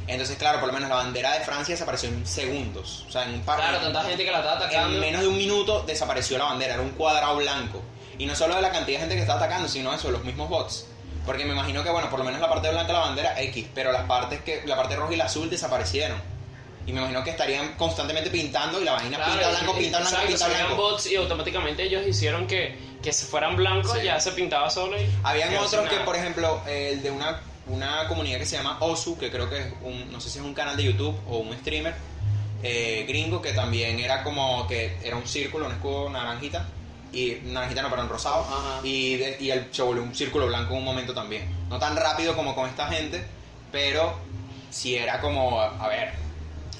[0.06, 3.04] Entonces, claro, por lo menos la bandera de Francia desapareció en segundos.
[3.08, 4.94] O sea, en un par Claro, tanta gente que la estaba atacando.
[4.94, 7.82] en menos de un minuto desapareció la bandera, era un cuadrado blanco.
[8.16, 10.48] Y no solo de la cantidad de gente que estaba atacando, sino eso, los mismos
[10.48, 10.86] bots.
[11.28, 13.66] Porque me imagino que, bueno, por lo menos la parte blanca de la bandera X,
[13.74, 16.16] pero las partes que, la parte roja y la azul desaparecieron.
[16.86, 19.98] Y me imagino que estarían constantemente pintando y la vaina Claro, pinta blanco, y- pinta
[19.98, 20.76] blanco, exacto, pinta blanco.
[20.82, 24.04] bots y automáticamente ellos hicieron que, que se fueran blancos, Sí.
[24.06, 25.04] ya se pintaba solo y...
[25.22, 29.30] Habían otros que, por ejemplo, el de una, una comunidad que se llama Osu, que
[29.30, 31.94] creo que es un, no sé si es un canal de YouTube o un streamer
[32.62, 36.66] eh, gringo, que también era como que era un círculo, un escudo naranjita,
[37.12, 38.80] y naranjita no, perdón, rosado, Ajá.
[38.86, 41.48] y, y el, se volvió un círculo blanco en un momento también.
[41.68, 43.24] No tan rápido como con esta gente,
[43.72, 44.14] pero
[44.70, 46.12] sí era como, a ver,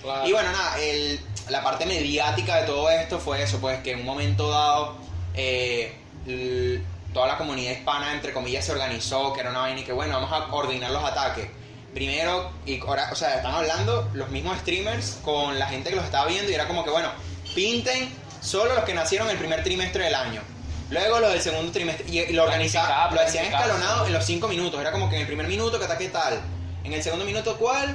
[0.02, 0.28] Claro.
[0.28, 4.00] y bueno, nada, el- la parte mediática de todo esto fue eso, pues que en
[4.00, 4.96] un momento dado
[5.34, 6.82] eh, l-
[7.14, 10.20] toda la comunidad hispana, entre comillas, se organizó, que era una vaina y que bueno,
[10.20, 11.48] vamos a coordinar los ataques.
[11.94, 16.04] Primero, y ahora, o sea, están hablando los mismos streamers con la gente que los
[16.04, 17.08] estaba viendo y era como que bueno,
[17.54, 20.42] pinten solo los que nacieron el primer trimestre del año.
[20.90, 22.06] Luego los del segundo trimestre.
[22.08, 24.80] Y, lo organizaban, Planificado, lo planificado, escalonado en los cinco minutos.
[24.80, 26.40] Era como que en el primer minuto que ataque tal.
[26.84, 27.94] En el segundo minuto cuál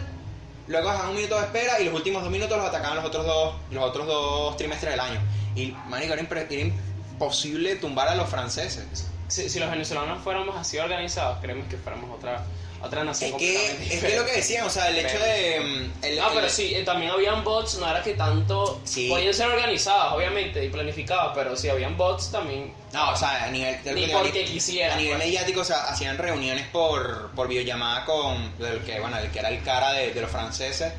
[0.67, 3.25] luego dejaban un minuto de espera y los últimos dos minutos los atacaban los otros
[3.25, 5.19] dos, los otros dos trimestres del año.
[5.55, 9.07] Y, marico, era, era imposible tumbar a los franceses.
[9.27, 12.43] Si, si los venezolanos fuéramos así organizados, creemos que fuéramos otra,
[12.83, 15.59] otra nación Es que, completamente es que lo que decían, o sea, el hecho de...
[15.61, 18.81] mm, el- Ah, el- pero sí, eh, también habían bots, no era que tanto...
[18.83, 19.07] Sí.
[19.09, 22.73] Podían ser organizados, obviamente, y planificados, pero si habían bots también...
[22.91, 23.77] No, o sea, a nivel...
[23.95, 25.27] Ni porque quisieran, A nivel pues.
[25.27, 29.49] mediático, o sea, hacían reuniones por, por videollamada con el que, bueno, el que era
[29.49, 30.93] el cara de, de los franceses.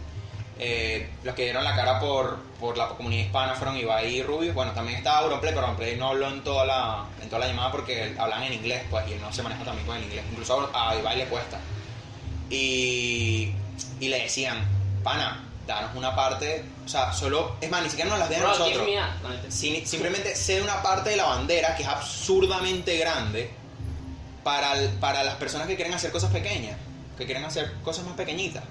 [0.56, 4.52] Eh, los que dieron la cara por, por la comunidad hispana fueron Ibai y Rubio.
[4.54, 7.72] Bueno, también estaba Auronplay, pero Auronplay no habló en toda la, en toda la llamada
[7.72, 10.24] porque hablan en inglés, pues, y él no se maneja también con el inglés.
[10.30, 11.58] Incluso a a Ibai le cuesta.
[12.54, 13.52] Y,
[14.00, 14.64] y le decían,
[15.02, 18.48] pana, danos una parte, o sea, solo, es más, ni siquiera nos las dejan a
[18.50, 18.86] nosotros.
[19.48, 23.50] Sin- simplemente cede una parte de la bandera que es absurdamente grande
[24.42, 26.76] para, el- para las personas que quieren hacer cosas pequeñas,
[27.18, 28.62] que quieren hacer cosas más pequeñitas.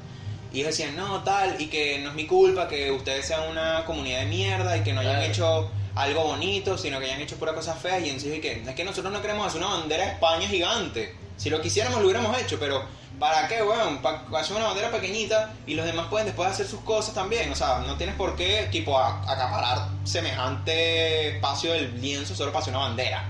[0.54, 3.84] Y ellos decían, no, tal, y que no es mi culpa, que ustedes sean una
[3.86, 5.32] comunidad de mierda y que no hayan Claro.
[5.32, 8.04] hecho algo bonito, sino que hayan hecho pura cosas feas.
[8.06, 10.48] Y en sí, es que, es que nosotros no queremos hacer una bandera de España
[10.48, 11.16] gigante.
[11.38, 12.84] Si lo quisiéramos, lo hubiéramos hecho, pero
[13.20, 13.98] ¿para qué, weón?
[14.02, 17.52] Para hacer una bandera pequeñita y los demás pueden después hacer sus cosas también.
[17.52, 22.62] O sea, no tienes por qué, tipo, a- acaparar semejante espacio del lienzo solo para
[22.64, 23.24] hacer una bandera.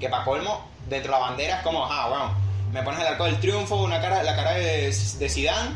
[0.00, 2.34] Que para colmo, dentro de la bandera es como, ah, bueno,
[2.72, 5.70] me pones el arco del triunfo, una cara, la cara de, de Zidane,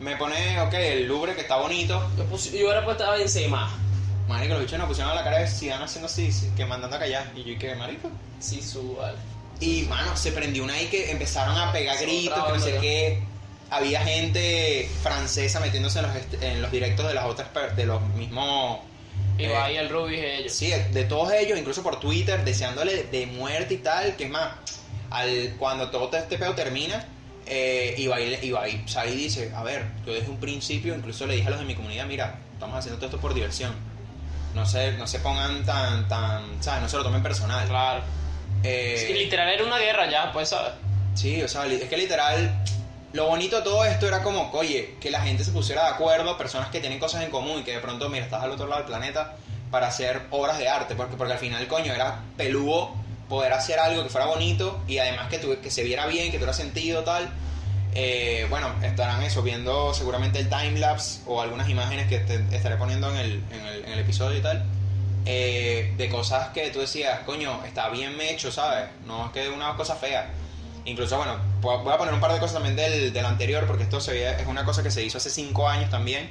[0.00, 2.08] me pones, ok, el Louvre que está bonito.
[2.16, 3.70] Yo, puse- yo hubiera puesto encima.
[4.28, 7.00] Marico, los bichos nos pusieron la cara de Zidane haciendo así, sí, que mandando a
[7.00, 7.24] callar.
[7.34, 8.10] Y yo, ¿y qué, marico?
[8.40, 8.96] Sí, su...
[8.96, 9.16] vale.
[9.60, 13.22] Y, mano, se prendió una ahí que empezaron a pegar gritos, que no sé qué.
[13.70, 18.80] Había gente francesa metiéndose en los, en los directos de las otras, de los mismos...
[19.36, 20.52] Y eh, va el Ruby y ellos.
[20.52, 24.30] Sí, de, de todos ellos, incluso por Twitter, deseándole de muerte y tal, que es
[24.30, 24.52] más,
[25.10, 27.06] al, cuando todo este pedo termina,
[27.46, 31.46] eh, Ibai, Ibai, sea, ahí dice, a ver, yo desde un principio incluso le dije
[31.48, 33.74] a los de mi comunidad, mira, estamos haciendo todo esto por diversión.
[34.54, 36.82] No se, no se pongan tan, tan, ¿sabes?
[36.82, 37.66] No se lo tomen personal.
[37.68, 38.02] Claro.
[38.64, 40.72] Eh, Sí, literal era una guerra ya, pues, ¿sabes?
[41.14, 42.62] Sí, o sea, es que literal,
[43.12, 46.36] lo bonito de todo esto era como, oye, que la gente se pusiera de acuerdo,
[46.38, 48.82] personas que tienen cosas en común y que de pronto, mira, estás al otro lado
[48.82, 49.34] del planeta
[49.70, 52.94] para hacer obras de arte, porque, porque al final, coño, era peludo
[53.28, 56.38] poder hacer algo que fuera bonito y además que, tu- que se viera bien, que
[56.38, 57.28] tuviera sentido, tal.
[57.94, 63.10] Eh, bueno, estarán eso, viendo seguramente el timelapse o algunas imágenes que te estaré poniendo
[63.10, 64.64] en el, en el, en el episodio y tal.
[65.30, 68.88] Eh, de cosas que tú decías, coño, está bien hecho, ¿sabes?
[69.04, 70.30] No es que una cosa fea.
[70.86, 74.00] Incluso, bueno, voy a poner un par de cosas también del, del anterior, porque esto
[74.00, 76.30] se es una cosa que se hizo hace cinco años también.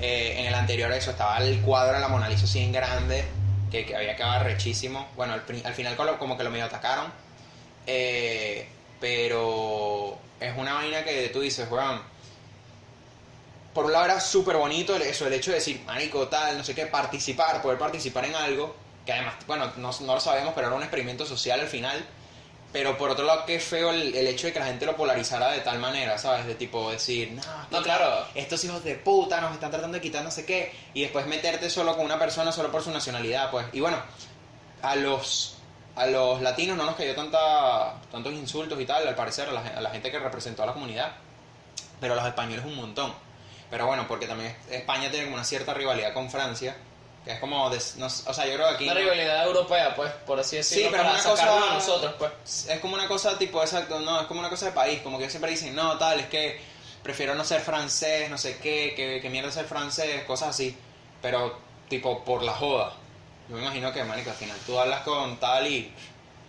[0.00, 3.26] Eh, en el anterior eso estaba el cuadro de la Mona Lisa así en grande,
[3.70, 5.06] que, que había quedado rechísimo.
[5.16, 7.12] Bueno, al, al final como, como que lo medio atacaron.
[7.86, 8.66] Eh,
[9.00, 12.13] pero es una vaina que tú dices, weón.
[13.74, 16.74] Por un lado era súper bonito eso, el hecho de decir, marico, tal, no sé
[16.74, 20.76] qué, participar, poder participar en algo, que además, bueno, no, no lo sabemos, pero era
[20.76, 22.04] un experimento social al final.
[22.72, 25.50] Pero por otro lado, qué feo el, el hecho de que la gente lo polarizara
[25.52, 26.44] de tal manera, ¿sabes?
[26.44, 28.26] De tipo decir, no, No, claro.
[28.34, 31.70] estos hijos de puta nos están tratando de quitar no sé qué, y después meterte
[31.70, 33.66] solo con una persona solo por su nacionalidad, pues.
[33.72, 33.98] Y bueno,
[34.82, 35.58] a los,
[35.94, 39.60] a los latinos no nos cayó tanta, tantos insultos y tal, al parecer, a la,
[39.60, 41.12] a la gente que representó a la comunidad,
[42.00, 43.14] pero a los españoles un montón.
[43.74, 46.76] Pero bueno, porque también España tiene como una cierta rivalidad con Francia,
[47.24, 48.84] que es como, des- no o sea, yo creo que aquí...
[48.84, 52.14] Una rivalidad europea, pues, por así decirlo, Sí, pero para es una cosa- a nosotros,
[52.16, 52.66] pues.
[52.68, 55.28] es como una cosa tipo exacto, no, es como una cosa de país, como que
[55.28, 56.60] siempre dicen, no, tal, es que
[57.02, 60.78] prefiero no ser francés, no sé qué, que, que mierda ser francés, cosas así,
[61.20, 61.58] pero
[61.88, 62.92] tipo por la joda.
[63.48, 65.92] Yo me imagino que, marico, al final tú hablas con tal y,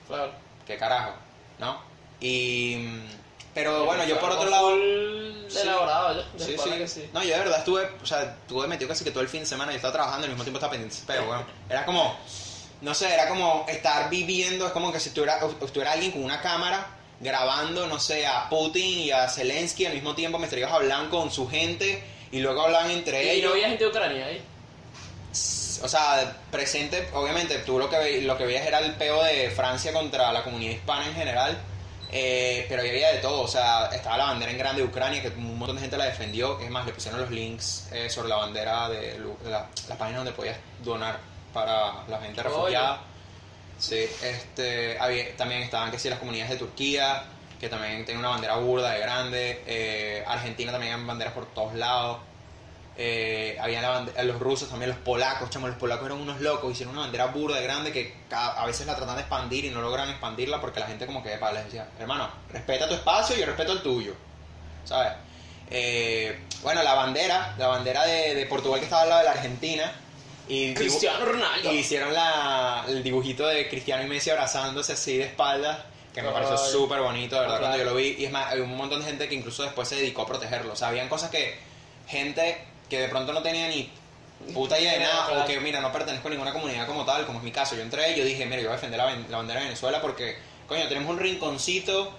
[0.08, 0.32] Claro.
[0.68, 1.14] qué carajo,
[1.58, 1.82] ¿no?
[2.20, 3.08] Y, mm,
[3.56, 4.76] pero bueno, yo por otro lado...
[5.48, 5.60] Sí.
[5.62, 6.70] elaborado ya, Sí, sí.
[6.72, 7.10] que sí.
[7.14, 9.46] No, yo de verdad estuve, o sea, estuve metido casi que todo el fin de
[9.46, 12.18] semana, yo estaba trabajando y al mismo tiempo estaba pendiente, pero bueno, era como,
[12.82, 16.42] no sé, era como estar viviendo, es como que si estuviera, estuviera alguien con una
[16.42, 16.88] cámara
[17.20, 21.32] grabando, no sé, a Putin y a Zelensky al mismo tiempo, me estarías hablando con
[21.32, 23.52] su gente y luego hablan entre Y no ellos.
[23.54, 24.42] había gente de Ucrania ahí.
[25.84, 29.52] O sea, presente, obviamente, tú lo que, ve- lo que veías era el peo de
[29.52, 31.58] Francia contra la comunidad hispana en general,
[32.18, 35.22] eh, pero ahí había de todo, o sea, estaba la bandera en grande de Ucrania,
[35.22, 38.30] que un montón de gente la defendió, es más, le pusieron los links eh, sobre
[38.30, 41.20] la bandera de, la, la página donde podías donar
[41.54, 42.50] para la gente Oye.
[42.50, 43.02] refugiada.
[43.78, 47.24] Sí, este, había, también estaban que sí las comunidades de Turquía,
[47.60, 51.74] que también tienen una bandera burda de grande, eh, Argentina también hay banderas por todos
[51.74, 52.20] lados.
[52.98, 56.94] Eh, había la los rusos también, los polacos, chamo, los polacos eran unos locos, hicieron
[56.94, 59.82] una bandera burda de grande que cada- a veces la tratan de expandir y no
[59.82, 63.40] logran expandirla porque la gente como que epa, les decía, hermano, respeta tu espacio y
[63.42, 64.14] yo respeto el tuyo,
[64.86, 65.12] ¿sabes?
[65.72, 69.32] eh, bueno, la bandera, la bandera de, de Portugal que estaba al lado de la
[69.34, 69.92] Argentina.
[70.48, 71.72] Y Cristiano Ronaldo.
[71.74, 75.80] y hicieron la, el dibujito de Cristiano y Messi abrazándose así de espaldas,
[76.14, 77.74] que me pareció súper bonito, de verdad, Claro.
[77.74, 78.16] cuando yo lo vi.
[78.20, 80.74] Y es más, hay un montón de gente que incluso después se dedicó a protegerlo.
[80.74, 81.58] O sea, habían cosas que
[82.08, 83.92] gente que de pronto no tenía ni
[84.54, 87.40] puta idea de nada, o que, mira, no pertenezco a ninguna comunidad como tal, como
[87.40, 87.76] es mi caso.
[87.76, 89.66] Yo entré y yo dije, mira, yo voy a defender la, ban- la bandera de
[89.68, 92.12] Venezuela porque, coño, tenemos un rinconcito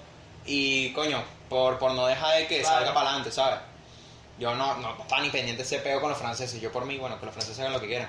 [0.44, 2.76] y, coño, por, por no dejar de que Claro.
[2.78, 3.60] salga para adelante, ¿sabes?
[4.38, 6.60] Yo no, no estaba ni pendiente ese peo con los franceses.
[6.60, 8.08] Yo por mí, bueno, que los franceses hagan lo que quieran.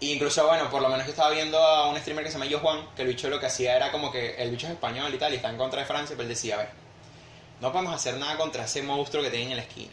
[0.00, 2.48] Y incluso, bueno, por lo menos yo estaba viendo a un streamer que se llama
[2.48, 5.12] Yo Juan, que el bicho lo que hacía era como que el bicho es español
[5.12, 6.68] y tal, y está en contra de Francia, pero él decía, a ver,
[7.60, 9.92] no podemos hacer nada contra ese monstruo que tienen en la esquina.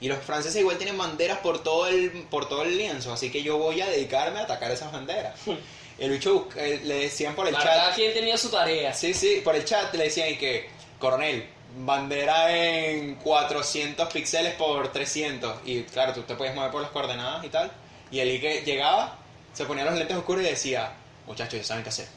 [0.00, 3.42] Y los franceses igual tienen banderas por todo el, por todo el lienzo, así que
[3.42, 5.34] yo voy a dedicarme a atacar esas banderas.
[5.98, 7.68] El bicho le decían por el La chat.
[7.68, 8.92] verdad, quien tenía su tarea.
[8.92, 11.46] Sí, sí, por el chat le decían que, coronel,
[11.78, 15.60] bandera en 400 píxeles por 300.
[15.64, 17.70] Y claro, tú te puedes mover por las coordenadas y tal.
[18.10, 19.18] Y el que llegaba,
[19.52, 20.92] se ponía los lentes oscuros y decía,
[21.26, 22.08] muchachos, ya saben qué hacer.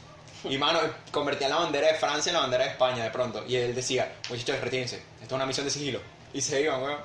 [0.44, 0.78] Y mano,
[1.10, 3.44] convertía la bandera de Francia en la bandera de España de pronto.
[3.46, 6.00] Y él decía, muchachos, retírense, esto es una misión de sigilo.
[6.32, 6.98] Y se iban, weón.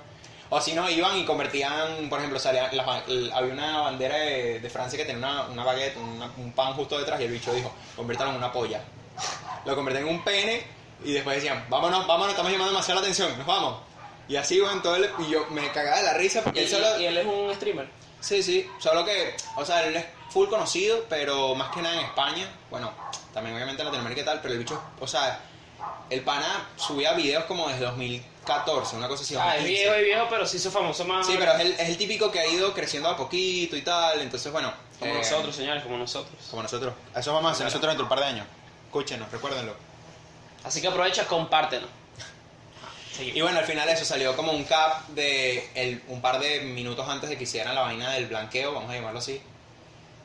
[0.50, 4.18] O si no, iban y convertían, por ejemplo, salían las ba- el- había una bandera
[4.18, 7.32] de, de Francia que tenía una, una baguette, una- un pan justo detrás y el
[7.32, 8.82] bicho dijo, conviértalo en una polla.
[9.66, 10.64] Lo convertían en un pene
[11.04, 13.82] y después decían, vámonos, vámonos, estamos llamando demasiado la atención, nos vamos.
[14.28, 15.10] Y así, weón, todo el...
[15.20, 17.00] Y yo me cagaba de la risa Y, porque él solo...
[17.00, 17.88] y él es un streamer.
[18.24, 22.06] Sí, sí, solo que, o sea, él es full conocido, pero más que nada en
[22.06, 22.90] España, bueno,
[23.34, 25.42] también obviamente en Latinoamérica y tal, pero el bicho, o sea,
[26.10, 29.36] el pana subía videos como desde 2014, una cosa así.
[29.36, 29.82] Ah, es 2015.
[29.82, 31.28] viejo, es viejo, pero sí hizo famoso más.
[31.28, 34.22] Sí, pero es el, es el típico que ha ido creciendo a poquito y tal,
[34.22, 34.72] entonces bueno.
[35.00, 36.34] Como eh, nosotros, señores, como nosotros.
[36.50, 36.94] Como nosotros.
[37.14, 38.48] Eso vamos a hacer nosotros dentro de un par de años.
[38.86, 39.76] Escúchenos, recuérdenlo.
[40.64, 41.90] Así que aprovecha, compártenos.
[43.20, 47.30] Y bueno, al final eso salió como un cap de un par de minutos antes
[47.30, 49.40] de que hicieran la vaina del blanqueo, vamos a llamarlo así,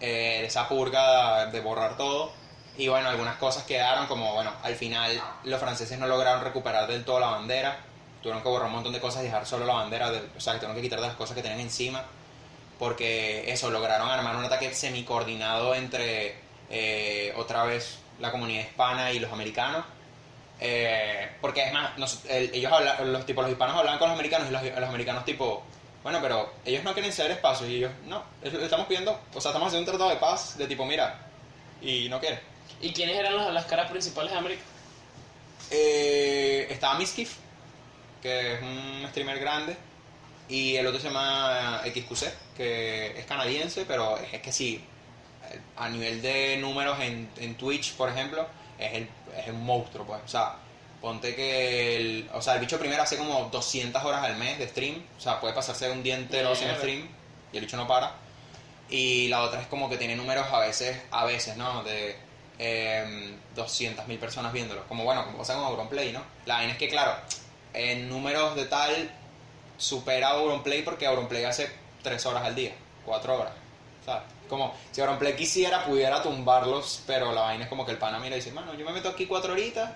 [0.00, 2.32] eh, esa purga de borrar todo.
[2.78, 7.04] Y bueno, algunas cosas quedaron como, bueno, al final los franceses no lograron recuperar del
[7.04, 7.78] todo la bandera,
[8.22, 10.54] tuvieron que borrar un montón de cosas y dejar solo la bandera, de- o sea,
[10.54, 12.04] que tuvieron que quitar las cosas que tenían encima,
[12.78, 16.36] porque eso, lograron armar un ataque semi-coordinado entre
[16.70, 19.84] eh, otra vez la comunidad hispana y los americanos.
[20.60, 24.14] Eh, porque es más, nos- el- ellos hablan, los tipos, los hispanos hablaban con los
[24.16, 25.62] americanos y los, los americanos tipo,
[26.02, 29.68] bueno, pero ellos no quieren ceder espacio y ellos, no, estamos pidiendo, o sea, estamos
[29.68, 31.16] haciendo un tratado de paz de tipo, mira,
[31.80, 32.40] y no quiere.
[32.80, 34.62] ¿Y quiénes eran las, las caras principales de América?
[35.70, 37.36] Eh, estaba Miskif,
[38.22, 39.76] que es un streamer grande,
[40.48, 44.84] y el otro se llama XQC, que es canadiense, pero es, es que sí,
[45.76, 48.46] a nivel de números en, en Twitch, por ejemplo,
[48.78, 50.20] es, el, es un monstruo, pues.
[50.24, 50.56] O sea,
[51.00, 54.68] ponte que el, o sea, el bicho primero hace como 200 horas al mes de
[54.68, 57.08] stream, o sea, puede pasarse un día entero sin stream,
[57.52, 58.12] y el bicho no para.
[58.90, 61.82] Y la otra es como que tiene números a veces, a veces, ¿no?
[61.82, 62.16] De
[62.58, 64.86] eh, 200.000 personas viéndolo.
[64.88, 66.22] Como bueno, como pasa con Auronplay, ¿no?
[66.46, 67.14] La vaina es que, claro,
[67.74, 69.10] en números de tal
[69.76, 71.70] supera Auronplay porque Auronplay hace
[72.02, 72.72] 3 horas al día,
[73.04, 73.52] 4 horas.
[74.04, 74.22] ¿Sabes?
[74.48, 78.36] Como si Auronplay quisiera, pudiera tumbarlos, pero la vaina es como que el pana mira
[78.36, 79.90] y dice, mano, yo me meto aquí 4 horitas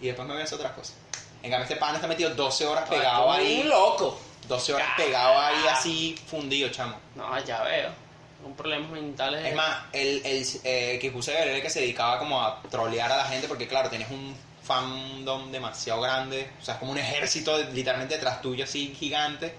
[0.00, 0.94] y después me voy a hacer otras cosas.
[1.42, 3.62] En cambio, este pana está metido 12 horas pegado Ah, ahí.
[3.64, 4.18] Loco.
[4.48, 6.96] 12 horas pegado ahí así fundido, chamo.
[7.14, 7.90] No, ya veo.
[8.42, 9.44] Son problemas mentales.
[9.44, 13.16] Es más, el, el eh, Kikuse era el que se dedicaba como a trolear a
[13.18, 17.56] la gente porque claro, tienes un fandom demasiado grande, o sea, es como un ejército
[17.56, 19.54] de- literalmente detrás tuyo así gigante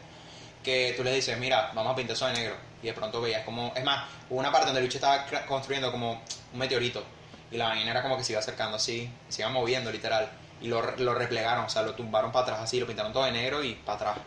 [0.63, 3.43] que tú les dices, mira, vamos a pintar eso de negro y de pronto veías
[3.43, 6.21] como, es más, hubo una parte donde el bicho estaba construyendo como
[6.53, 7.03] un meteorito
[7.51, 10.29] y la vaina era como que se iba acercando así, se iba moviendo literal
[10.61, 13.31] y lo, lo replegaron, o sea, lo tumbaron para atrás así, lo pintaron todo de
[13.31, 14.17] negro y para atrás.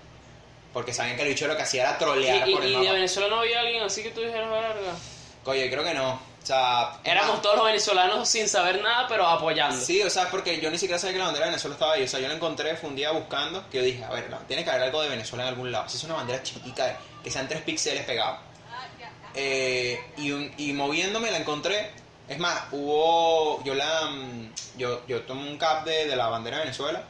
[0.72, 2.84] Porque sabían que el bicho lo que hacía era ¿Y, trolear y- por el y
[2.86, 2.92] de.
[2.92, 4.92] Venezuela no había alguien así que tú dijeras, verga?
[5.44, 6.12] Oye, creo que no.
[6.12, 9.78] O sea, Éramos todos los venezolanos sin saber nada, pero apoyando.
[9.78, 12.04] Sí, o sea, porque yo ni siquiera sabía que la bandera de Venezuela estaba ahí.
[12.04, 14.38] O sea, yo la encontré, fue un día buscando, que yo dije, a ver, no,
[14.46, 15.88] tiene que haber algo de Venezuela en algún lado.
[15.88, 18.38] Si es una bandera chiquitica, que sean tres píxeles pegados.
[19.34, 21.90] Eh, y, un- y moviéndome la encontré.
[22.28, 23.62] Es más, hubo.
[23.64, 24.06] Yo la.
[24.10, 27.02] mm, Yo, yo tomé un cap de, de la bandera de Venezuela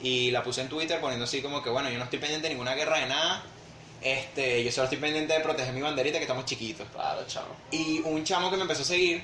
[0.00, 2.54] y la puse en Twitter poniendo así como que, bueno, yo no estoy pendiente de
[2.54, 3.42] ninguna guerra de nada.
[4.02, 6.86] Este, yo solo estoy pendiente de proteger mi banderita que estamos chiquitos.
[6.92, 7.56] Claro, chavo.
[7.70, 9.22] Y un chamo que me empezó a seguir,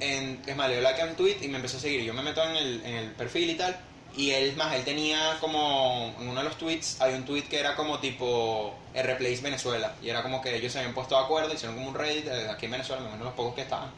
[0.00, 2.02] en, es más, le dio like a un tweet y me empezó a seguir.
[2.02, 3.78] Yo me meto en el, en el perfil y tal.
[4.16, 7.60] Y él, más, él tenía como, en uno de los tweets, hay un tweet que
[7.60, 9.94] era como tipo Replace Venezuela.
[10.02, 12.48] Y era como que ellos se habían puesto de acuerdo, hicieron como un Reddit eh,
[12.50, 13.90] aquí en Venezuela, me imagino los pocos que estaban.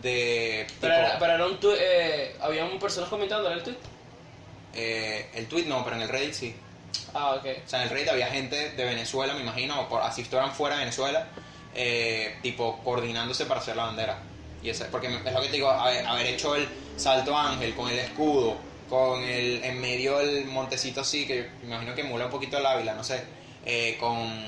[0.00, 0.66] De.
[0.80, 3.76] Pero, tipo- era, pero era un tu- eh, habían personas comentando en el tweet.
[4.74, 6.56] eh, el tweet no, pero en el Reddit sí.
[7.14, 7.46] Ah, ok.
[7.66, 10.52] O sea, en el Reddit había gente de Venezuela, me imagino, o por, así estuvieran
[10.54, 11.26] fuera de Venezuela,
[11.74, 14.18] eh, tipo coordinándose para hacer la bandera.
[14.62, 17.90] Y eso, porque es lo que te digo, haber, haber hecho el salto ángel con
[17.90, 18.56] el escudo,
[18.92, 22.66] con el en medio el montecito así, que me imagino que emula un poquito el
[22.66, 23.24] Ávila, no sé,
[23.64, 24.44] eh, con,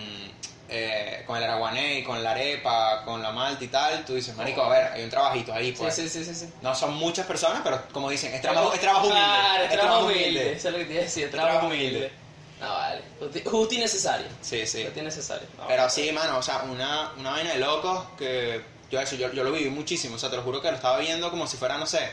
[0.69, 4.61] eh, con el araguané, con la arepa, con la malta y tal, tú dices, marico,
[4.61, 5.95] a ver, hay un trabajito ahí, pues.
[5.95, 6.35] sí, sí, sí.
[6.35, 6.47] sí.
[6.61, 9.25] No son muchas personas, pero como dicen, es trabajo, es trabajo humilde.
[9.25, 10.53] Claro, es trabajo humilde.
[10.53, 12.13] Eso es lo que te iba a decir, es trabajo humilde.
[12.61, 13.01] No, vale.
[13.21, 14.27] Justi, justi necesario.
[14.43, 14.85] Sí, sí.
[14.85, 15.49] Justi necesario.
[15.57, 19.33] No, Pero sí, mano, o sea, una, una vaina de locos que yo eso, yo,
[19.33, 21.57] yo lo viví muchísimo, o sea, te lo juro que lo estaba viendo como si
[21.57, 22.11] fuera, no sé,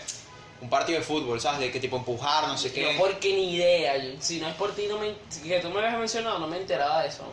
[0.61, 1.59] un partido de fútbol, ¿sabes?
[1.59, 2.93] De que tipo empujar, no sé qué.
[2.93, 3.93] No, porque ni idea.
[4.19, 7.01] Si no es por ti, no me, que tú me habías mencionado, no me enteraba
[7.01, 7.23] de eso.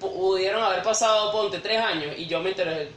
[0.00, 2.90] Pu- Pudieron haber pasado, ponte, tres años y yo me enteré.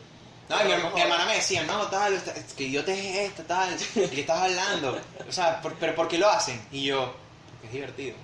[0.49, 2.21] No, y mi, mi hermana me decía, no, tal,
[2.57, 4.97] que yo te es esto, tal, ¿de qué estás hablando?
[5.27, 6.61] O sea, por- pero ¿por qué lo hacen?
[6.71, 7.13] Y yo,
[7.51, 8.15] porque es divertido.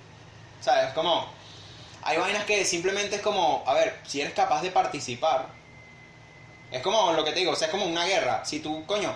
[0.60, 1.26] O sea, es como,
[2.02, 5.48] hay vainas que simplemente es como, a ver, si eres capaz de participar,
[6.70, 8.42] es como lo que te digo, o sea, es como una guerra.
[8.44, 9.14] Si tú, coño,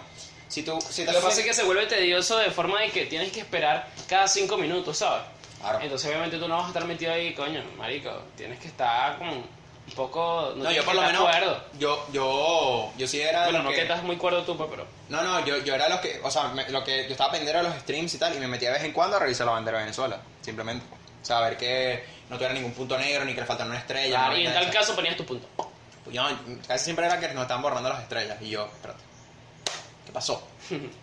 [0.48, 0.78] si tú...
[0.80, 3.40] Si Lo que pasa es que se vuelve tedioso de forma de que tienes que
[3.40, 5.22] esperar cada cinco minutos, ¿sabes?
[5.60, 5.80] Claro.
[5.80, 8.10] Entonces, obviamente, tú no vas a estar metido ahí, coño, marico.
[8.36, 9.44] Tienes que estar como un
[9.96, 10.52] poco.
[10.54, 11.64] No, tienes yo por lo menos, cuerdo.
[11.78, 13.76] yo, yo, yo sí era de Bueno, no que...
[13.76, 14.86] que estás muy cuerdo tú, pues, pero.
[15.08, 17.58] No, no, yo, yo era los que, o sea, me- lo que yo estaba pendiente
[17.58, 19.52] era los streams y tal, y me metía de vez en cuando a revisar la
[19.54, 20.86] bandera de Venezuela, simplemente.
[21.20, 23.78] O sea, a ver que no tuviera ningún punto negro, ni que le faltara una
[23.80, 24.14] estrella.
[24.16, 25.48] Claro, no, y en de tal caso ponías tu punto.
[26.12, 26.22] Yo,
[26.68, 29.02] casi siempre era que nos estaban borrando las estrellas, y yo, espérate,
[30.08, 30.42] ¿qué pasó?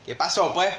[0.04, 0.74] ¿Qué pasó, pues?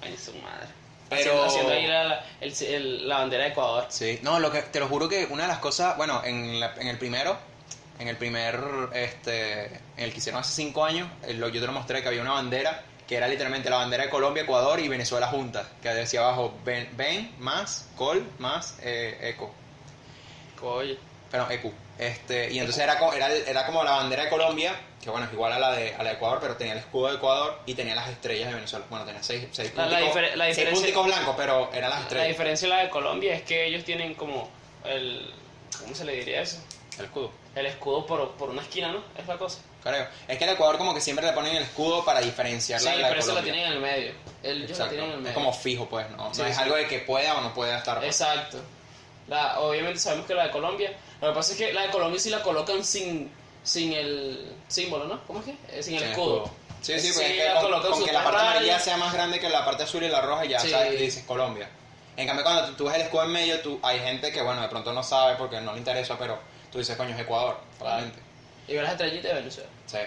[0.00, 0.66] Ay, su madre.
[1.10, 3.84] Pero- Haciendo, haciendo ahí la, la- el- el- la bandera de Ecuador.
[3.90, 6.74] Sí, no, lo que, te lo juro que una de las cosas, bueno, en, la-
[6.78, 7.36] en el primero,
[7.98, 8.58] en el primer,
[8.94, 12.08] este, en el que hicieron hace cinco años, eh, lo- yo te lo mostré que
[12.08, 15.88] había una bandera que era literalmente la bandera de Colombia, Ecuador y Venezuela juntas, que
[15.90, 19.52] decía abajo, ven, ven más, col, más, eh, eco,
[20.60, 20.94] Coño.
[21.30, 21.72] Pero EQ.
[21.98, 25.52] Este, y entonces era, era, era como la bandera de Colombia, que bueno, es igual
[25.52, 27.94] a la, de, a la de Ecuador, pero tenía el escudo de Ecuador y tenía
[27.96, 28.84] las estrellas de Venezuela.
[28.88, 32.02] Bueno, tenía seis, seis, La- la punticos, la seis punticos blancos, pero eran las La
[32.04, 32.28] estrellas.
[32.28, 34.48] diferencia de la de Colombia es que ellos tienen como
[34.84, 35.32] el.
[35.80, 36.58] ¿Cómo se le diría eso?
[36.98, 37.30] El escudo.
[37.54, 39.02] El escudo por, por una esquina, ¿no?
[39.16, 39.58] Es la cosa.
[39.82, 40.06] Creo.
[40.28, 42.92] Es que el Ecuador como que siempre le ponen el escudo para diferenciar Sí, la
[42.92, 43.52] de la pero eso la Colombia.
[43.52, 44.12] tienen en el medio.
[44.42, 44.90] Ellos la Exacto.
[44.90, 45.28] tienen en el medio.
[45.30, 46.16] Es como fijo, pues, ¿no?
[46.28, 47.98] No Sí, es algo de que pueda o no pueda estar.
[47.98, 48.20] pues.
[48.20, 48.58] Exacto.
[49.28, 50.92] La, obviamente sabemos que la de Colombia.
[51.20, 53.30] Lo que pasa es que la de Colombia sí la colocan sin,
[53.62, 55.24] sin el símbolo, ¿no?
[55.26, 55.52] ¿Cómo es que?
[55.78, 56.50] Eh, sin el Sin escudo.
[56.80, 58.96] Sí, sí, Sí, porque es que la con, colocan con que la parte amarilla sea
[58.96, 60.70] más grande que la parte azul y la roja, ya Sí.
[60.70, 61.68] sabes, y dices Colombia.
[62.16, 64.60] En cambio, cuando tú, tú ves el escudo en medio, tú, hay gente que, bueno,
[64.62, 66.38] de pronto no sabe porque no le interesa, pero
[66.70, 68.20] tú dices, coño, es Ecuador, probablemente.
[68.68, 69.68] Y ves las estrellitas de Venezuela.
[69.86, 69.98] Sí.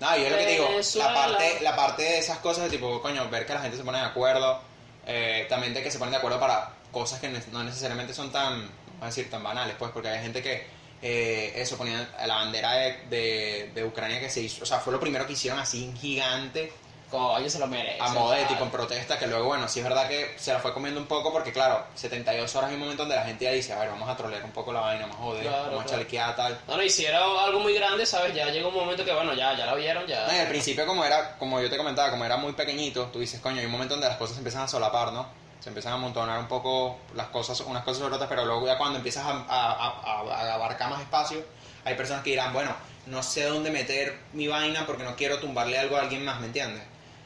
[0.00, 3.00] No, yo lo que te digo, la parte, la parte de esas cosas, de tipo,
[3.00, 4.60] coño, ver que la gente se pone de acuerdo,
[5.06, 8.68] eh, también de que se ponen de acuerdo para cosas que no necesariamente son tan,
[9.00, 10.66] a decir, tan banales, pues, porque hay gente que,
[11.02, 14.92] eh, eso, ponían la bandera de, de, de Ucrania que se hizo, o sea, fue
[14.92, 16.72] lo primero que hicieron así, gigante,
[17.10, 17.98] Coño, se lo merece.
[18.00, 18.48] a modo de claro.
[18.54, 21.06] tipo en protesta, que luego, bueno, sí es verdad que se la fue comiendo un
[21.06, 23.90] poco, porque claro, 72 horas hay un momento donde la gente ya dice, a ver,
[23.90, 25.90] vamos a trolear un poco la vaina, vamos a joder, Claro, vamos a claro.
[25.90, 26.58] chalequear, tal.
[26.66, 28.34] No, no, y si era algo muy grande, ¿sabes?
[28.34, 30.26] Ya llega un momento que, bueno, ya, ya la vieron, ya.
[30.26, 33.20] No, y al principio como era, como yo te comentaba, como era muy pequeñito, tú
[33.20, 35.43] dices, coño, hay un momento donde las cosas empiezan a solapar, ¿no?
[35.64, 38.76] Se empiezan a amontonar un poco las cosas, unas cosas sobre otras, pero luego ya
[38.76, 41.42] cuando empiezas a, abarcar más espacio,
[41.86, 45.78] hay personas que dirán, bueno, no sé dónde meter mi vaina porque no quiero tumbarle
[45.78, 46.82] algo a alguien más, ¿me entiendes?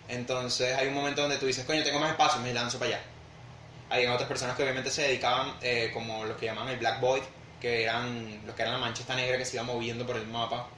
[0.06, 3.02] Entonces hay un momento donde tú dices, coño, tengo más espacio, me lanzo para allá.
[3.90, 7.24] Hay otras personas que obviamente se dedicaban, eh, como los que llaman el Black Void,
[7.60, 10.28] que eran los que eran la mancha esta negra que se iba moviendo por el
[10.28, 10.68] mapa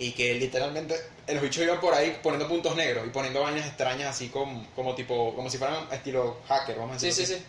[0.00, 0.96] y que literalmente
[1.28, 4.94] los bichos iban por ahí poniendo puntos negros y poniendo vainas extrañas así como, como
[4.94, 7.44] tipo como si fueran estilo hacker vamos a Sí, decir sí, sí.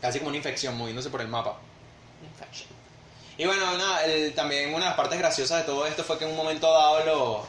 [0.00, 1.58] casi como una infección moviéndose por el mapa.
[2.32, 2.68] Infection.
[3.36, 6.24] y bueno nada el- también una de las partes graciosas de todo esto fue que
[6.24, 7.46] en un momento dado los,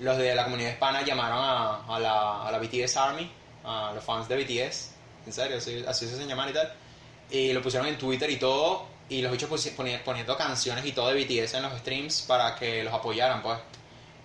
[0.00, 3.32] los de la comunidad hispana llamaron a, a la, a la BTS Army
[3.64, 4.90] a los fans de BTS
[5.26, 6.72] en serio así, así se hacen llamar y tal.
[7.30, 9.48] Y lo pusieron en Twitter y todo y los bichos
[10.04, 13.58] poniendo canciones y todo de BTS en los streams para que los apoyaran pues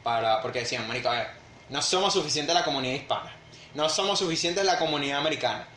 [0.04, 1.28] para porque decían marico a ver
[1.70, 3.32] no somos suficientes la comunidad hispana
[3.76, 5.68] no somos suficientes la comunidad americana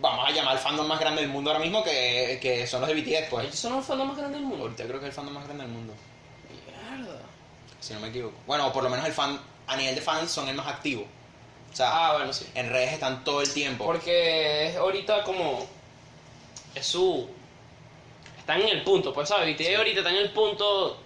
[0.00, 2.88] vamos a llamar al fandom más grande del mundo ahora mismo que, que son los
[2.90, 4.64] de BTS pues Ellos son los fandoms más grandes del mundo.
[4.64, 5.94] ahorita creo que es el fandom más grande del mundo
[6.98, 7.20] Mierda.
[7.80, 10.48] si no me equivoco bueno por lo menos el fan a nivel de fans son
[10.48, 11.06] el más activo
[11.72, 12.46] o sea Ah, bueno, sí.
[12.54, 15.66] en redes están todo el tiempo Porque es ahorita como.
[16.74, 17.28] Es su.
[18.46, 19.56] Están en el punto, pues, ¿sabes?
[19.56, 20.96] BTS ahorita está en el punto.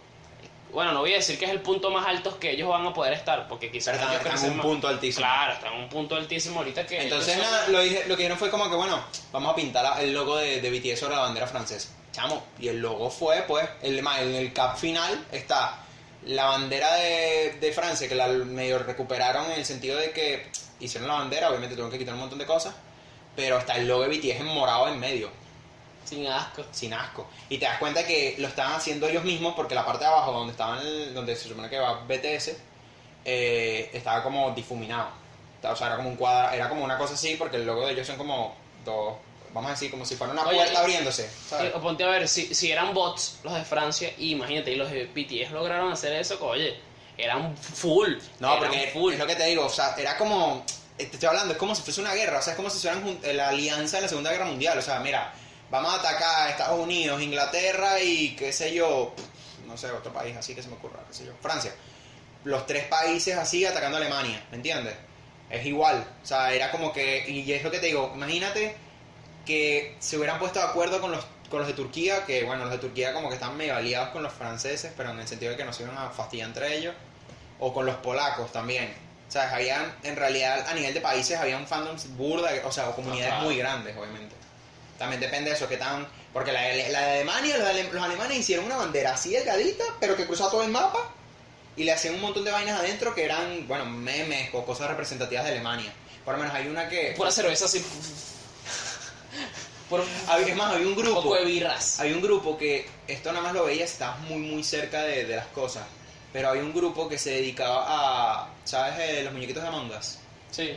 [0.75, 2.93] Bueno, no voy a decir que es el punto más alto que ellos van a
[2.93, 4.67] poder estar, porque quizás Pero están- en un más.
[4.67, 5.25] punto altísimo.
[5.27, 7.01] Claro, están en un punto altísimo ahorita que.
[7.03, 9.57] Entonces ellos son- nada, lo, dije- lo que dijeron fue como que bueno, vamos a
[9.57, 11.89] pintar el logo de, de BTS sobre la bandera francesa.
[12.13, 15.79] Chamo, y el logo fue pues, el, en el cap final está
[16.27, 20.47] la bandera de, de Francia, que la medio recuperaron en el sentido de que
[20.79, 22.75] hicieron la bandera, obviamente tuvieron que quitar un montón de cosas,
[23.35, 25.31] pero está el logo de BTS en morado en medio.
[26.05, 26.65] Sin asco.
[26.73, 27.27] sin asco.
[27.49, 30.33] Y te das cuenta que lo estaban haciendo ellos mismos porque la parte de abajo
[30.33, 32.57] donde estaban el- donde se supone que va BTS
[33.25, 35.09] eh, estaba como difuminado.
[35.63, 37.93] O sea, era como un cuadro, era como una cosa así porque el logo de
[37.93, 39.15] ellos son como dos,
[39.53, 41.31] vamos a decir, como si fuera una Oye, puerta y- abriéndose.
[41.49, 41.75] ¿sabes?
[41.75, 44.91] Eh, Ponte a ver, si, si eran bots los de Francia, y imagínate, y los
[44.91, 46.81] de BTS lograron hacer eso, que, oye,
[47.19, 48.15] eran full.
[48.39, 49.13] No, eran porque full.
[49.13, 50.65] es lo que te digo, o sea, era como,
[50.97, 52.79] eh, te estoy hablando, es como si fuese una guerra, o sea, es como si
[52.79, 55.31] fueran jun- eh, la alianza de la Segunda Guerra Mundial, o sea, mira,
[55.71, 59.15] vamos a atacar a Estados Unidos, Inglaterra y qué sé yo,
[59.67, 61.73] no sé, otro país así que se me ocurra, qué sé yo, Francia.
[62.45, 64.95] Los tres países así atacando a Alemania, ¿me entiendes?
[65.51, 68.77] Es igual, o sea, era como que, y es lo que te digo, imagínate
[69.45, 72.73] que se hubieran puesto de acuerdo con los, con los de Turquía, que bueno, los
[72.73, 75.57] de Turquía como que están medio aliados con los franceses, pero en el sentido de
[75.57, 76.95] que no se iban a fastidiar entre ellos
[77.59, 78.95] o con los polacos también.
[79.29, 82.97] O sea, habían, en realidad, a nivel de países, habían fandoms burda, o sea, o
[82.97, 83.43] comunidades Ajá.
[83.43, 84.35] muy grandes, obviamente.
[85.01, 86.07] También depende de eso, que tan...
[86.31, 90.15] Porque la, la de Alemania, los, ale- los alemanes hicieron una bandera así delgadita, pero
[90.15, 90.99] que cruzaba todo el mapa,
[91.75, 95.45] y le hacían un montón de vainas adentro que eran, bueno, memes o cosas representativas
[95.45, 95.91] de Alemania.
[96.23, 97.15] Por lo menos hay una que...
[97.17, 97.83] Pura cerveza así.
[99.89, 101.23] Por Había- es más, había un un grupo...
[101.23, 101.99] poco de birras.
[101.99, 105.37] Hay un grupo que esto nada más lo veía, estaba muy muy cerca de, de
[105.37, 105.85] las cosas.
[106.33, 108.95] Pero hay un grupo que se dedicaba a, ¿sabes?
[109.01, 110.19] Eh, los muñequitos de Among Us.
[110.53, 110.77] Sí.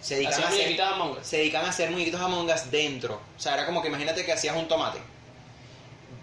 [0.00, 1.26] Se dedicaban, a hacer, Among Us.
[1.26, 3.20] se dedicaban a hacer muñequitos de Among Us dentro.
[3.36, 4.98] O sea, era como que imagínate que hacías un tomate.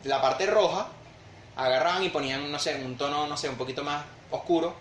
[0.04, 0.88] La parte roja,
[1.56, 4.74] agarraban y ponían, no sé, un tono, no sé, un poquito más oscuro.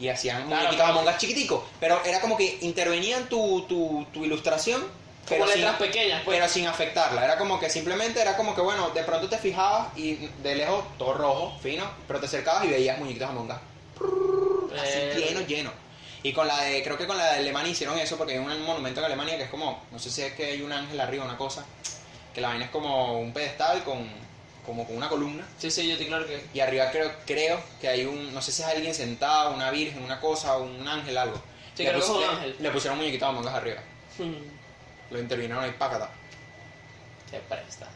[0.00, 0.92] Y hacían Claro, muñequitos claro.
[0.94, 1.64] de Among Us chiquiticos.
[1.80, 4.80] Pero era como que intervenían tu, tu, tu ilustración.
[5.28, 6.38] Como Pero sin, letras pequeñas, pues.
[6.38, 7.22] pero sin afectarla.
[7.24, 10.84] Era como que simplemente era como que, bueno, de pronto te fijabas y de lejos
[10.96, 13.56] todo rojo, fino, pero te acercabas y veías muñequitos Among Us.
[14.72, 15.70] Así Eh, lleno, lleno.
[16.22, 18.64] Y con la de, creo que con la de Alemania hicieron eso porque hay un
[18.64, 21.24] monumento en Alemania que es como, no sé si es que hay un ángel arriba,
[21.24, 21.64] una cosa,
[22.34, 24.08] que la vaina es como un pedestal con,
[24.66, 25.46] como con una columna.
[25.58, 26.44] Sí, sí, yo estoy claro que.
[26.52, 30.02] Y arriba creo, creo que hay un, no sé si es alguien sentado, una virgen,
[30.02, 31.40] una cosa, un ángel, algo.
[31.74, 32.56] Sí, le, creo que es un ángel.
[32.58, 33.80] le pusieron un muñequito de Among Us arriba.
[34.18, 36.10] Hmm, Lo intervinieron ahí, pácata.
[37.30, 37.88] Te presta.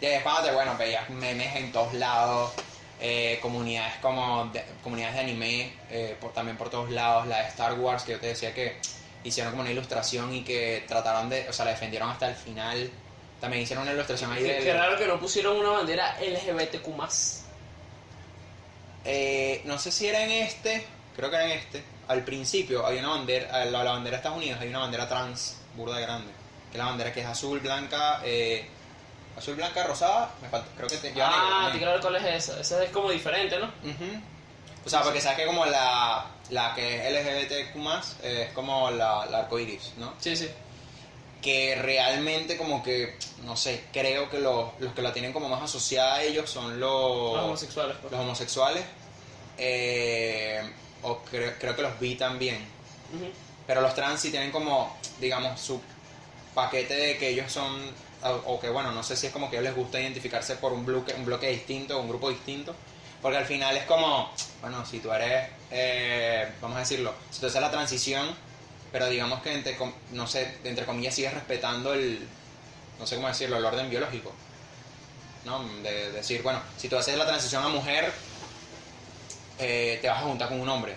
[0.00, 2.52] Y después, de, bueno, veías memes en todos lados,
[3.00, 7.48] eh, comunidades como de- comunidades de anime, eh, por, también por todos lados, la de
[7.48, 8.76] Star Wars, que yo te decía que
[9.24, 12.90] hicieron como una ilustración y que trataron de, o sea, la defendieron hasta el final.
[13.40, 14.58] También hicieron una ilustración ahí de...
[14.58, 16.86] qué raro que no pusieron una bandera LGBTQ.
[19.04, 20.84] Eh, no sé si era en este,
[21.14, 21.82] creo que era en este.
[22.08, 25.56] Al principio había una bandera, la, la bandera de Estados Unidos, hay una bandera trans,
[25.76, 26.32] burda grande.
[26.70, 28.66] Que es la bandera que es azul, blanca, eh,
[29.36, 32.60] azul, blanca, rosada, me falta, creo que te Ah, te quiero ver cuál es esa.
[32.60, 33.70] Esa es como diferente, ¿no?
[34.84, 37.76] O sea, porque sabes que como la, la que es LGBTQ+,
[38.22, 40.14] eh, es como la, la arcoiris, ¿no?
[40.20, 40.48] Sí, sí.
[41.42, 45.62] Que realmente como que, no sé, creo que los, los que la tienen como más
[45.62, 48.12] asociada a ellos son los, Los homosexuales, pues.
[48.12, 48.84] los homosexuales.
[49.58, 50.72] eh,
[51.02, 52.64] o creo, creo que los bi también.
[53.66, 55.80] Pero los trans sí tienen como, digamos, su
[56.54, 57.80] paquete de que ellos son,
[58.22, 60.72] o, que bueno, no sé si es como que a ellos les gusta identificarse por
[60.72, 62.74] un bloque, un bloque distinto, un grupo distinto.
[63.22, 67.46] Porque al final es como, bueno, si tú eres, eh, vamos a decirlo, si tú
[67.46, 68.28] haces la transición,
[68.92, 69.76] pero digamos que entre,
[70.12, 72.26] no sé, entre comillas sigues respetando el,
[72.98, 74.32] no sé cómo decirlo, el orden biológico.
[75.44, 75.64] ¿No?
[75.82, 78.12] De, decir, bueno, si tú haces la transición a mujer,
[79.58, 80.96] eh, te vas a juntar con un hombre.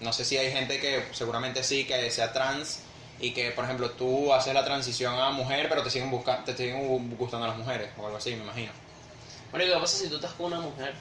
[0.00, 2.80] No sé si hay gente que seguramente sí, que sea trans
[3.20, 6.56] y que, por ejemplo, tú haces la transición a mujer, pero te siguen, busca te
[6.56, 8.72] siguen gustando las mujeres o algo así, me imagino.
[9.50, 10.94] Bueno, ¿y qué pasa si tú estás con una mujer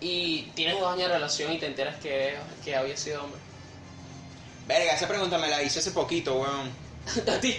[0.00, 3.40] y tienes dos años de relación y te enteras que, que había sido hombre?
[4.66, 6.70] Verga, esa pregunta me la hice hace poquito, weón.
[7.36, 7.56] ¿A ti?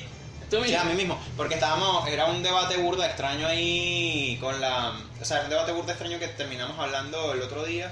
[0.50, 0.80] ¿Tú Sí, mismo?
[0.82, 1.20] a mí mismo.
[1.36, 4.94] Porque estábamos, era un debate burda extraño ahí con la...
[5.22, 7.92] O sea, un debate burda extraño que terminamos hablando el otro día.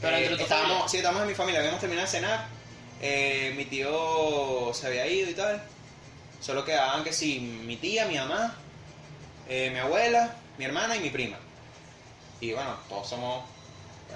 [0.00, 0.88] Pero Eh, entre tu estábamos, familia.
[0.88, 2.46] Sí, estábamos en mi familia, habíamos terminado de cenar.
[3.00, 5.62] Eh, mi tío se había ido y tal.
[6.40, 8.54] Solo quedaban que sí, mi tía, mi mamá,
[9.48, 11.38] eh, mi abuela, mi hermana y mi prima.
[12.40, 13.44] Y bueno, todos somos...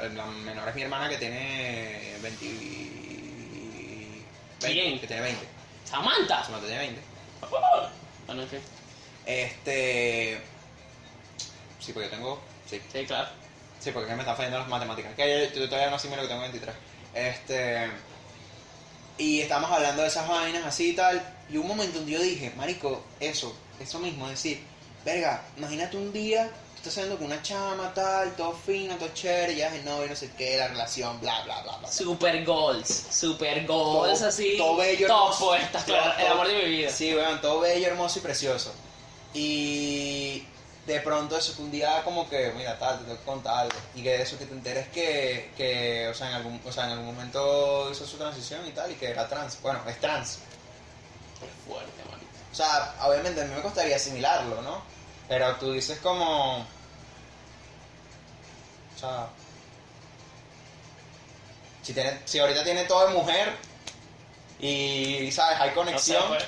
[0.01, 2.47] eh, La menor es mi hermana que tiene 20...
[4.63, 4.99] 20 Bien.
[5.01, 5.47] que tiene 20.
[5.85, 6.43] ¡Samantha!
[6.45, 7.01] Samantha tiene 20.
[8.27, 8.61] Bueno, en fin.
[9.27, 10.41] Este.
[11.79, 12.41] Sí, porque yo tengo.
[12.67, 12.81] Sí.
[12.91, 13.29] Sí, claro.
[13.81, 15.15] Sí, porque me están fallando las matemáticas.
[15.15, 16.75] Que yo, yo todavía no asimilo que tengo 23.
[17.15, 17.91] Este.
[19.19, 21.23] Y estábamos hablando de esas vainas así y tal.
[21.51, 24.61] Y un momento donde yo dije, Marico, eso, eso mismo, es decir,
[25.05, 29.55] verga, imagínate un día, tú estás saliendo con una chama, tal, todo fino, todo chévere,
[29.55, 31.93] ya es el novio, no sé qué, la relación, bla, bla, bla, bla.
[31.93, 34.55] Super goals, super goals Todo- así.
[34.57, 35.47] todo bello, Top hermoso.
[35.47, 36.91] puestas, Todo- claro, el todo- amor de mi vida.
[36.91, 38.73] Sí, weón, todo bello, hermoso y precioso.
[39.35, 40.43] Y
[40.87, 43.77] de pronto eso que un día como que, mira, tal, te tengo que contar algo.
[43.95, 46.85] Y que de eso que te enteres que, que o, sea, en algún, o sea,
[46.85, 49.61] en algún momento hizo su transición y tal, y que era trans.
[49.63, 50.39] Bueno, es trans.
[51.41, 52.29] Qué fuerte, marico.
[52.53, 54.83] O sea, obviamente a mí me costaría asimilarlo, ¿no?
[55.29, 56.59] Pero tú dices como...
[56.59, 56.67] O
[58.99, 59.29] sea...
[61.83, 63.53] Si, tiene, si ahorita tiene todo de mujer
[64.59, 65.61] y, ¿sabes?
[65.61, 66.23] Hay conexión...
[66.29, 66.45] pues.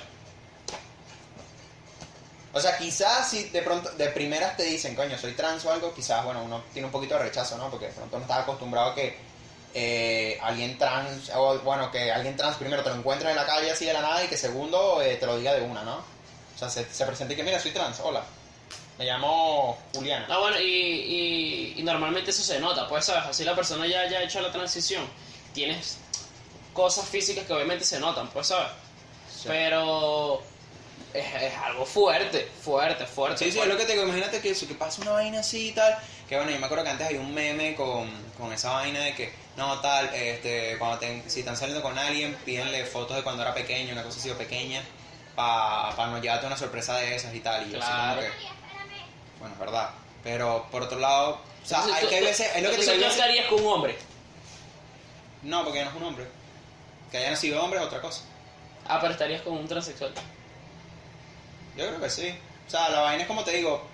[2.57, 5.93] O sea, quizás si de pronto, de primeras te dicen, coño, soy trans o algo,
[5.93, 7.69] quizás, bueno, uno tiene un poquito de rechazo, ¿no?
[7.71, 9.15] Porque de pronto no estás acostumbrado a que
[9.75, 13.71] eh, alguien trans, o bueno, que alguien trans primero te lo encuentre en la calle
[13.71, 15.97] así de la nada y que segundo eh, te lo diga de una, ¿no?
[15.97, 18.23] O sea, se, se presenta y que, mira, soy trans, hola,
[18.97, 20.27] me llamo Juliana.
[20.31, 23.25] Ah, bueno, y, y, y normalmente eso se nota, pues, ¿sabes?
[23.27, 25.07] Así la persona ya, ya ha hecho la transición.
[25.53, 25.99] Tienes
[26.73, 28.69] cosas físicas que obviamente se notan, pues, ¿sabes?
[29.31, 29.45] Sí.
[29.47, 30.43] Pero
[31.15, 33.45] es, es algo fuerte, fuerte, fuerte.
[33.45, 35.69] Sí, sí, es lo que te digo, imagínate que eso, que pasa una vaina así
[35.69, 35.97] y tal,
[36.29, 39.15] que bueno, yo me acuerdo que antes había un meme con, con esa vaina de
[39.15, 43.43] que, no, tal, este, cuando te- si están saliendo con alguien, pídenle fotos de cuando
[43.43, 44.83] era pequeño, una cosa así o pequeña,
[45.35, 48.21] para no llevarte una sorpresa de esas y tal, y yo así como Claro.
[48.21, 48.29] que,
[49.39, 49.91] bueno, es verdad,
[50.23, 52.71] pero por otro lado, o sea, Entonces, hay tú- que hay tú- veces, es lo
[52.71, 53.97] que te digo, ¿qué hay veces- harías con un hombre?
[55.43, 56.27] no, porque ya no es un hombre,
[57.11, 58.23] que haya nacido hombre es otra cosa,
[58.89, 60.13] Ah, pero estarías con un transexual.
[61.77, 62.35] Yo creo que sí,
[62.67, 63.87] o sea, la vaina es como te digo,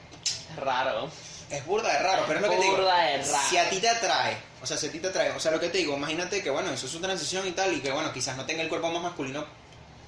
[0.56, 1.10] raro.
[1.50, 2.76] Es burda de raro, pero es lo que te digo.
[2.76, 3.48] Burda de raro.
[3.50, 5.60] Si a ti te atrae, o sea, si a ti te atrae, o sea, lo
[5.60, 8.12] que te digo, imagínate que, bueno, eso es su transición y tal, y que, bueno,
[8.12, 9.44] quizás no tenga el cuerpo más masculino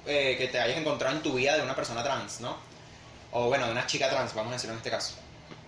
[0.07, 2.57] eh, que te hayas encontrado en tu vida de una persona trans, ¿no?
[3.31, 5.13] O, bueno, de una chica trans, vamos a decirlo en este caso.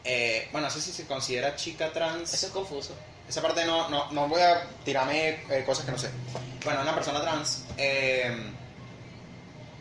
[0.03, 2.33] Eh, bueno, no sé si se considera chica trans.
[2.33, 2.95] Eso es confuso.
[3.27, 6.09] Esa parte no, no, no voy a tirarme eh, cosas que no sé.
[6.63, 8.53] Bueno, una persona trans, eh,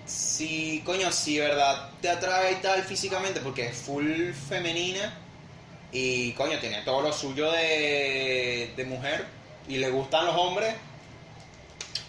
[0.07, 5.13] si, coño, si verdad te atrae y tal físicamente, porque es full femenina
[5.93, 9.27] y, coño, tiene todo lo suyo de, de mujer
[9.69, 10.75] y le gustan los hombres.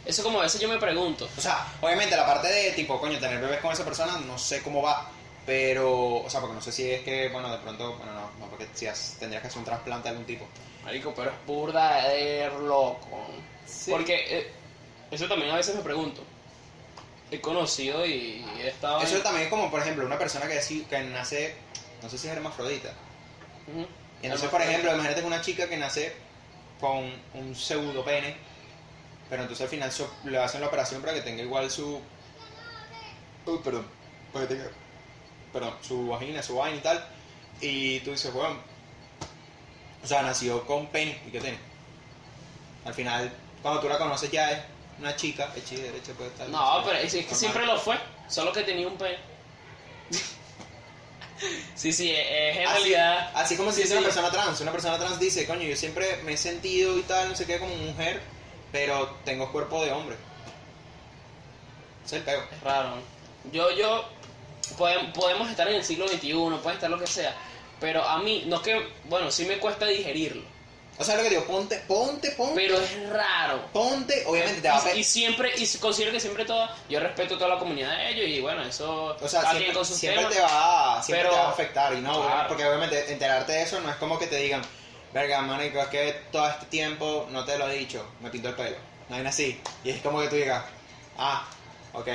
[0.06, 1.28] Eso como a veces yo me pregunto.
[1.38, 4.62] O sea, obviamente la parte de, tipo, coño, tener bebés con esa persona, no sé
[4.62, 5.10] cómo va.
[5.46, 8.50] Pero, o sea, porque no sé si es que, bueno, de pronto, bueno, no, no
[8.50, 10.46] porque si has- tendrías que hacer un trasplante de algún tipo.
[10.84, 13.28] Marico, pero es burda de loco.
[13.66, 13.92] Sí.
[13.92, 14.52] Porque eh,
[15.12, 16.22] eso también a veces me pregunto.
[17.32, 19.02] He conocido y he estado.
[19.02, 20.60] en- Eso también es como, por ejemplo, una persona que,
[20.90, 21.56] que nace,
[22.02, 22.94] no sé si es hermafrodita.
[24.22, 26.14] Y entonces, por ejemplo, imagínate que una chica que nace
[26.80, 28.36] con un pseudo pene,
[29.30, 32.00] pero entonces al final so- le hacen la operación para que tenga igual su.
[33.46, 33.86] Uy, perdón.
[34.32, 34.70] Para que tenga.
[35.52, 37.06] Perdón, su vagina, su vaina y tal.
[37.60, 38.56] Y tú dices, bueno.
[40.04, 41.20] O sea, nació con pene.
[41.28, 41.58] ¿Y qué tiene?
[42.86, 44.60] Al final, cuando tú la conoces, ya es
[45.00, 46.50] una chica, hecha y derecha, puede estar.
[46.50, 47.98] No, pero es, es que siempre lo fue.
[48.28, 49.18] Solo que tenía un pene.
[51.76, 53.32] sí, sí, es, es en Así, realidad.
[53.36, 53.94] así como si Sí, sí.
[53.94, 54.60] una persona trans.
[54.62, 57.60] Una persona trans dice, coño, yo siempre me he sentido y tal, no sé qué,
[57.60, 58.22] como mujer,
[58.72, 60.16] pero tengo cuerpo de hombre.
[62.06, 62.42] Es el peo.
[62.52, 62.96] Es raro.
[63.52, 64.04] Yo, yo.
[64.78, 66.34] podem- podemos estar en el siglo XXI,
[66.64, 67.36] puede estar lo que sea.
[67.80, 68.88] Pero a mí, no es que.
[69.06, 70.44] Bueno, sí me cuesta digerirlo.
[71.00, 73.66] O sea, lo que digo, ponte, ponte, ponte, Pero es raro.
[73.72, 77.38] ponte, obviamente te va a y, y siempre, y considero que siempre toda, yo respeto
[77.38, 80.24] toda la comunidad de ellos y bueno, eso, O sea, siempre, quien con sus siempre
[80.26, 80.36] temas.
[80.36, 82.48] te va, siempre pero- te va a afectar y no, Claro.
[82.48, 84.64] porque obviamente enterarte de eso no es como que te digan,
[85.14, 88.56] verga, manico, es que todo este tiempo no te lo he dicho, me pinto el
[88.56, 88.78] pelo.
[89.10, 89.62] No hay nada así.
[89.84, 90.64] Y es como que tú digas,
[91.20, 91.48] ah,
[91.94, 92.08] ok,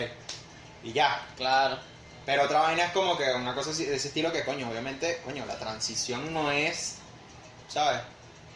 [0.83, 1.25] y ya.
[1.37, 1.79] Claro.
[2.27, 5.47] Pero otra vaina es como que una cosa de ese estilo que, coño, obviamente, coño,
[5.47, 6.97] la transición no es,
[7.69, 8.01] ¿sabes?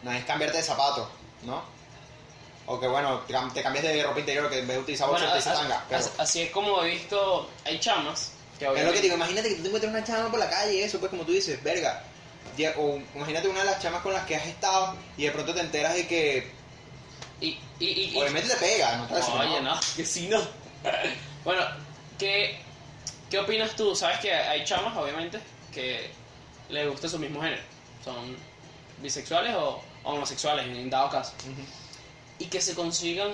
[0.03, 1.11] No es cambiarte de zapato,
[1.42, 1.64] ¿no?
[2.66, 5.09] O que, bueno, te cam- te cambias de ropa interior que en vez de utilizar
[5.09, 5.84] Bueno, boxer te as- tanga.
[5.88, 9.14] Pero as- así es como he visto, hay chamas que es lo que te digo,
[9.16, 11.32] imagínate que tú te encuentras una chama por la calle y eso, pues como tú
[11.32, 12.03] dices, verga.
[12.78, 15.61] O imagínate una de las chamas con las que has estado y de pronto te
[15.61, 16.57] enteras de que
[17.40, 20.40] y, y, y- y- obviamente te pega, no te decir, Oye, no, que sí no.
[21.44, 21.62] bueno,
[22.18, 22.59] ¿qué,
[23.28, 23.94] ¿qué opinas tú?
[23.94, 25.38] Sabes que hay chamas, obviamente,
[25.70, 26.11] que
[26.68, 27.62] les gusta su mismo género.
[28.03, 28.36] Son
[29.01, 31.32] bisexuales o homosexuales, en dado caso.
[32.38, 33.30] Y que se consigan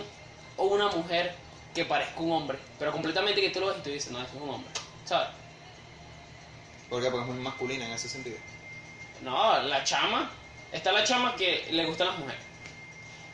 [0.56, 1.34] o una mujer
[1.74, 4.36] que parezca un hombre, pero completamente que tú lo ves y tú dices, no, eso
[4.36, 4.70] es un hombre.
[5.04, 5.28] ¿Sabes?
[6.88, 7.10] ¿Por qué?
[7.10, 8.36] Porque es muy masculina en ese sentido.
[9.22, 10.30] No, la chama
[10.72, 12.40] está la chama que le gustan las mujeres.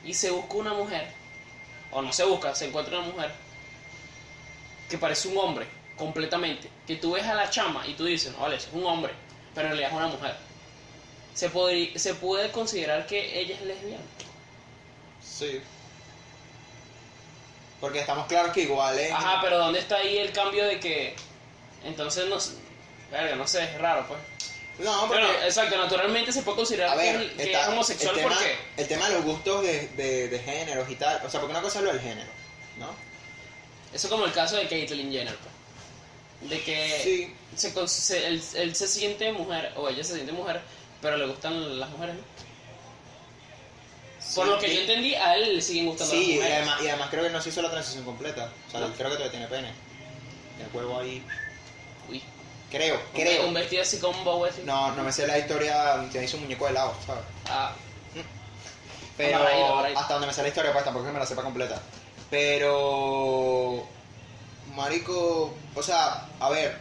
[0.04, 1.12] Y se busca una mujer,
[1.90, 3.32] o no se busca, se encuentra una mujer
[4.88, 5.66] que parece un hombre
[5.96, 6.70] completamente.
[6.86, 9.12] Que tú ves a la chama y tú dices, no, vale, eso es un hombre,
[9.54, 10.36] pero en realidad es una mujer.
[11.38, 14.02] Se, podri- se puede considerar que ella es lesbiana.
[15.22, 15.60] Sí.
[17.80, 19.12] Porque estamos claros que igual es.
[19.12, 21.14] Ajá, pero ¿dónde está ahí el cambio de que...
[21.84, 22.54] Entonces, no sé,
[23.12, 24.18] verga, no sé, es raro, pues.
[24.80, 25.14] No, porque.
[25.22, 28.56] Pero, exacto, naturalmente se puede considerar ver, que, está es homosexual el tema, porque...
[28.76, 31.24] el tema de los gustos de, de, de géneros y tal.
[31.24, 32.30] O sea, porque una cosa es lo del género,
[32.78, 32.86] ¿no?
[33.94, 36.50] Eso es como el caso de Caitlyn Jenner, pues.
[36.50, 37.34] De que Sí.
[37.56, 40.60] se, se- él, él se siente mujer, o ella se siente mujer,
[41.00, 42.22] pero le gustan las mujeres, ¿no?
[44.34, 46.34] Por Sí, lo que y- yo entendí, a él le siguen gustando Sí, las y
[46.34, 46.56] mujeres.
[46.58, 48.50] además, y además creo que no se hizo la transición completa.
[48.66, 48.86] O sea, No.
[48.92, 49.72] creo que todavía tiene pene.
[50.56, 51.24] Tiene huevo ahí.
[52.10, 52.22] Uy,
[52.70, 53.46] Creo, un- creo.
[53.48, 54.60] Un vestido así con un bow así.
[54.64, 57.24] No, no me sé la historia, te hizo un muñeco de helado, ¿sabes?
[57.48, 57.72] Ah,
[59.16, 60.00] Pero Amarradito, amarradito.
[60.00, 61.82] hasta donde me sé la historia, pues tampoco es que me la sepa completa.
[62.30, 63.84] Pero,
[64.76, 66.76] marico, o sea, a ver,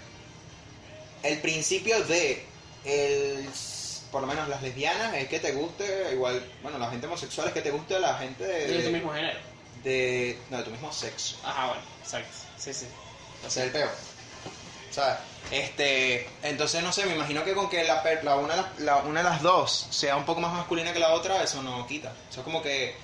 [1.24, 2.46] el principio de,
[2.86, 3.50] el,
[4.12, 7.54] por lo menos las lesbianas, es que te guste, igual, bueno, la gente homosexual es
[7.54, 9.40] que te guste la gente de, de tu mismo género.
[9.84, 11.36] de, no, de tu mismo sexo.
[11.44, 12.30] Ajá, bueno, exacto.
[12.58, 12.86] Sí, sí.
[13.46, 13.90] Ese es el peo.
[14.92, 15.18] ¿Sabes?
[15.52, 19.30] Este, entonces no sé, me imagino que con que la, la una, la- una de
[19.30, 22.12] las dos sea un poco más masculina que la otra, eso no quita.
[22.30, 22.96] Eso es como que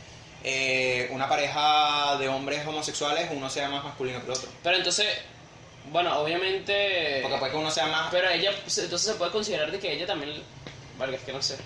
[0.43, 4.49] eh, una pareja de hombres homosexuales, uno sea más masculino que el otro.
[4.63, 5.07] Pero entonces,
[5.91, 7.19] bueno, obviamente...
[7.21, 8.09] Porque puede que uno sea más...
[8.11, 10.41] Pero ella, entonces se puede considerar de que ella también,
[10.97, 11.57] vale, es que no sé.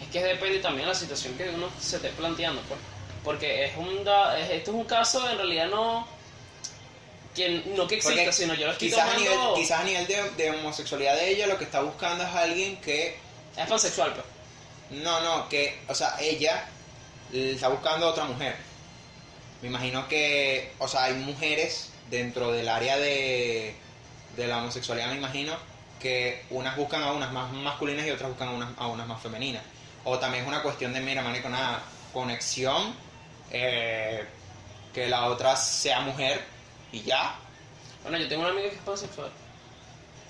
[0.00, 2.78] Es que depende también de la situación que uno se esté planteando, pues.
[3.24, 6.06] Porque es un, da- es- esto es un caso, en realidad no,
[7.34, 10.06] que no que exista, porque sino yo lo estoy quizás, a nivel, quizás a nivel
[10.06, 13.16] de, de homosexualidad de ella lo que está buscando es alguien que...
[13.56, 14.24] es pansexual, pues.
[15.02, 16.68] No, no, que, o sea, ella
[17.32, 18.54] está buscando a otra mujer.
[19.62, 23.74] Me imagino que, o sea, hay mujeres dentro del área de,
[24.36, 25.56] de la homosexualidad, me imagino,
[26.00, 29.20] que unas buscan a unas más masculinas y otras buscan a unas, a unas más
[29.20, 29.62] femeninas.
[30.04, 31.80] O también es una cuestión de, mira, con una
[32.12, 32.94] conexión,
[33.50, 34.24] eh,
[34.92, 36.42] que la otra sea mujer
[36.92, 37.34] y ya.
[38.02, 39.30] Bueno, yo tengo una amiga que es pansexual.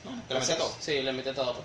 [0.02, 0.76] Bueno, que lo mete todo.
[0.80, 1.64] Sí, le mete todo, pues.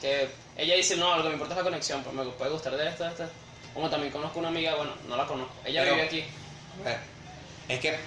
[0.00, 2.76] Que ella dice, no, lo que me importa es la conexión, pues me puede gustar
[2.76, 3.28] de esta, de esta.
[3.74, 5.52] Como también conozco una amiga, bueno, no la conozco.
[5.64, 6.24] Ella Pero- vive aquí.
[7.68, 7.98] Es que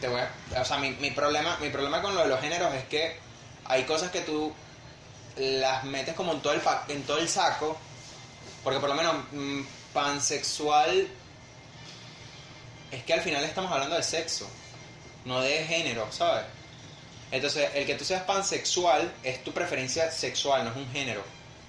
[0.00, 2.74] te voy a, o sea, mi, mi problema, mi problema con lo de los géneros
[2.74, 3.16] es que
[3.68, 4.52] hay cosas que tú
[5.36, 7.76] las metes como en todo el en todo el saco,
[8.64, 9.60] porque por lo menos mm,
[9.92, 11.08] pansexual
[12.90, 14.48] es que al final estamos hablando de sexo,
[15.24, 16.44] no de género, ¿sabes?
[17.30, 21.22] Entonces, el que tú seas pansexual es tu preferencia sexual, no es un género.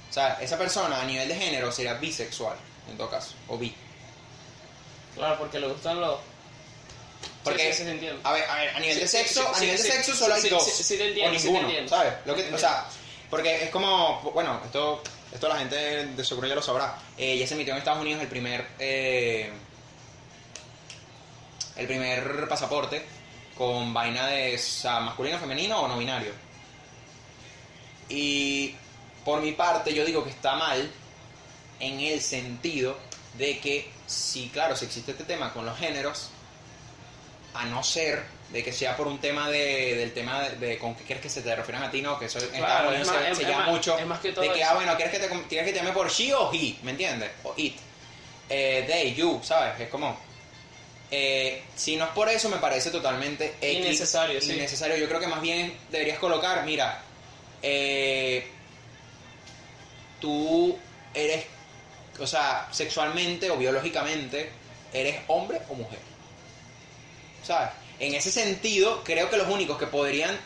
[0.09, 2.55] O sea, esa persona a nivel de género sería bisexual,
[2.89, 3.75] en todo caso, o bi.
[5.15, 6.17] Claro, porque le gustan los...
[7.49, 8.21] Porque, sí, sí, sí, entiendo.
[8.23, 9.83] a ver, a ver, a nivel Sí, de sí, sexo, sí, a sí, nivel sí,
[9.83, 10.63] de sexo solo hay sí, dos.
[10.65, 11.87] sí, sí, te entiendo, o sí, te ninguno.
[11.89, 12.13] ¿sabes?
[12.25, 12.85] Lo que, o sea,
[13.29, 16.97] porque es como, bueno, esto, esto la gente de seguro ya lo sabrá.
[17.17, 19.51] Eh, ya se emitió en Estados Unidos el primer, eh,
[21.75, 23.03] el primer pasaporte
[23.57, 26.31] con vaina de o sea, masculino, femenino o no binario.
[28.09, 28.75] Y
[29.23, 30.89] por mi parte yo digo que está mal
[31.79, 32.97] en el sentido
[33.37, 36.29] de que si, claro, si existe este tema con los géneros,
[37.53, 40.95] a no ser de que sea por un tema de, del tema de, de con
[40.95, 43.15] qué quieres que se te refieran a ti, no, que eso en Claro, es más-
[43.17, 44.69] se, es- se es llama más- mucho es más que todo de que, eso.
[44.71, 46.75] ah, bueno, ¿quieres que te, quieres que te llame por she o he?
[46.83, 47.29] ¿Me entiendes?
[47.43, 47.77] O it.
[48.49, 49.79] Eh, they, you, ¿sabes?
[49.79, 50.19] Es como...
[51.11, 54.53] eh, si no es por eso, me parece totalmente X, Innecesario, sí.
[54.53, 54.97] innecesario.
[54.97, 57.03] Yo creo que más bien deberías colocar, mira,
[57.61, 58.47] eh,
[60.19, 60.77] tú
[61.13, 61.45] eres,
[62.19, 64.49] o sea, sexualmente o biológicamente,
[64.93, 65.99] eres hombre o mujer.
[67.99, 70.37] En ese sentido, creo que los únicos que podrían...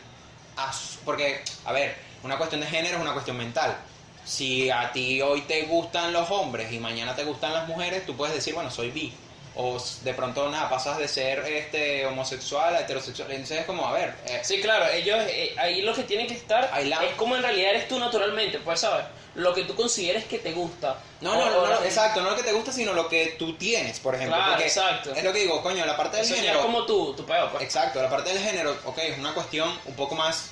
[1.05, 3.77] Porque, a ver, una cuestión de género es una cuestión mental.
[4.25, 8.15] Si a ti hoy te gustan los hombres y mañana te gustan las mujeres, tú
[8.15, 9.13] puedes decir, bueno, soy bi.
[9.55, 13.29] O de pronto, nada, pasas de ser este homosexual a heterosexual.
[13.31, 16.33] Entonces es como, a ver, eh, Sí, claro, ellos eh, ahí lo que tienen que
[16.33, 20.25] estar la- es como en realidad eres tú naturalmente, pues sabes, lo que tú consideres
[20.25, 20.97] que te gusta.
[21.21, 23.99] No, no, no, no, exacto, no lo que te gusta, sino lo que tú tienes,
[23.99, 24.35] por ejemplo.
[24.35, 25.13] Claro, exacto.
[25.13, 26.59] Es lo que digo, coño, la parte del Eso ya género.
[26.59, 27.63] es como tú, tu peo, pues.
[27.63, 30.49] Exacto, la parte del género, ok, es una cuestión un poco más.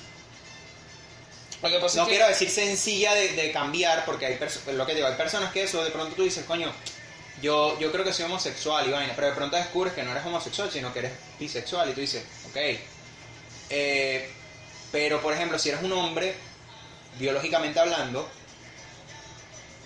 [1.60, 4.38] Lo que pasa No es que- quiero decir sencilla de, de cambiar, porque hay
[4.74, 6.72] lo que digo, hay personas que eso de pronto tú dices, coño,
[7.42, 10.24] yo, yo creo que soy homosexual y vaina, pero de pronto descubres que no eres
[10.24, 12.56] homosexual, sino que eres bisexual y tú dices, ok.
[13.70, 14.30] Eh,
[14.90, 16.34] pero por ejemplo, si eres un hombre,
[17.18, 18.28] biológicamente hablando,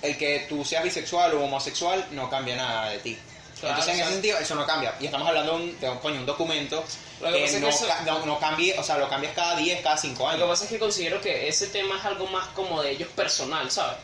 [0.03, 3.19] el que tú seas bisexual o homosexual no cambia nada de ti.
[3.61, 4.95] Claro, Entonces, en ese sentido, eso no cambia.
[5.01, 6.85] Y estamos hablando de un, de un- coño, un documento
[7.23, 9.57] Lo que pasa es no, que eso- no, no cambie, o sea, lo cambias cada
[9.57, 10.49] 10, cada 5 Lo que años.
[10.51, 13.97] pasa es que considero que ese tema es algo más como de ellos personal, ¿sabes?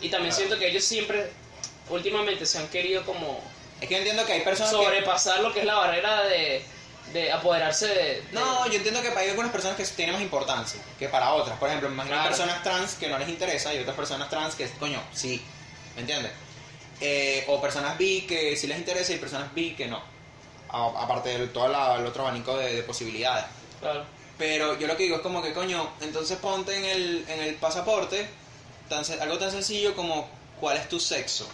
[0.00, 0.36] Y también Claro.
[0.46, 1.30] siento que ellos siempre,
[1.90, 3.40] últimamente, se han querido como
[3.80, 4.82] Es que yo entiendo que hay personas que...
[4.84, 6.62] sobrepasar lo que es la barrera de,
[7.12, 7.94] de apoderarse de...
[7.94, 11.58] de- No, yo entiendo que hay algunas personas que tienen más importancia que para otras.
[11.58, 12.30] Por ejemplo, me imagino Claro.
[12.30, 15.42] personas trans que no les interesa y otras personas trans que, coño, sí.
[15.94, 16.32] ¿Me entiendes?
[17.00, 20.02] Eh, o personas bi que sí les interesa y personas bi que no.
[20.70, 23.44] A- aparte de todo la- el otro abanico de, de posibilidades.
[23.80, 24.04] Claro.
[24.36, 27.54] Pero yo lo que digo es como que, coño, entonces ponte en el, en el
[27.56, 28.28] pasaporte
[28.88, 30.28] tan, algo tan sencillo como
[30.60, 31.48] cuál es tu sexo.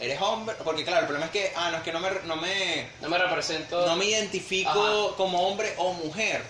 [0.00, 0.56] ¿Eres hombre?
[0.64, 3.08] Porque claro, el problema es que, ah, no, es que no me, no me, No
[3.08, 3.86] me represento...
[3.86, 5.16] no me identifico Ajá.
[5.16, 6.42] como hombre o mujer.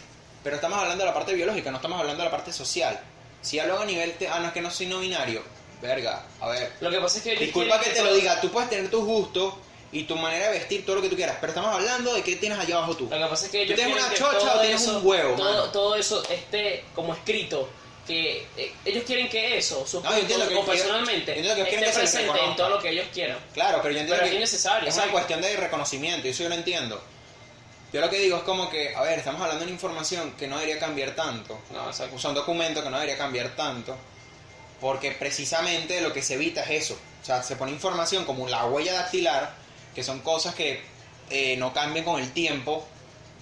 [0.45, 2.99] Pero estamos hablando de la parte biológica, no estamos hablando de la parte social.
[3.43, 5.43] Si hablo a nivel, te- ah, no, es que no soy no binario.
[5.83, 6.73] Verga, a ver.
[6.81, 9.55] Lo que pasa es que Disculpa que te lo diga, tú puedes tener tus gustos
[9.93, 12.37] y tu manera de vestir, todo lo que tú quieras, pero estamos hablando de qué
[12.37, 13.05] tienes allá abajo tú.
[13.11, 15.51] Lo que pasa es que ellos tienes una chocha o tienes eso, un huevo, todo,
[15.51, 15.65] mano?
[15.73, 17.69] todo eso esté como escrito.
[18.11, 21.93] Que eh, ellos quieren que eso, sus No, que- o personalmente, yo que esté que
[21.93, 23.39] presente en todo lo que ellos quieran.
[23.55, 26.43] Claro, pero yo entiendo Pero es que innecesario, es una cuestión de reconocimiento, y eso
[26.43, 27.01] yo lo entiendo.
[27.93, 30.49] Yo lo que digo es como que, a ver, estamos hablando de una información que
[30.49, 31.57] no debería cambiar tanto.
[31.73, 31.87] No.
[31.87, 33.97] O sea, un documento que no debería cambiar tanto.
[34.81, 36.99] Porque precisamente lo que se evita es eso.
[37.23, 39.55] O sea, se pone información como la huella dactilar,
[39.95, 40.83] que son cosas que
[41.31, 42.89] eh, no cambian con el tiempo,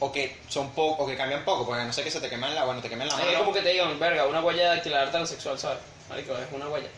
[0.00, 2.54] o que son poco, o que cambian poco, porque no sé que se te queman
[2.54, 3.38] la, bueno, te queman la Es mano.
[3.40, 5.78] como que te digan, verga, una huella dactilar transexual, ¿sabes?
[6.08, 6.88] Marico, es una huella.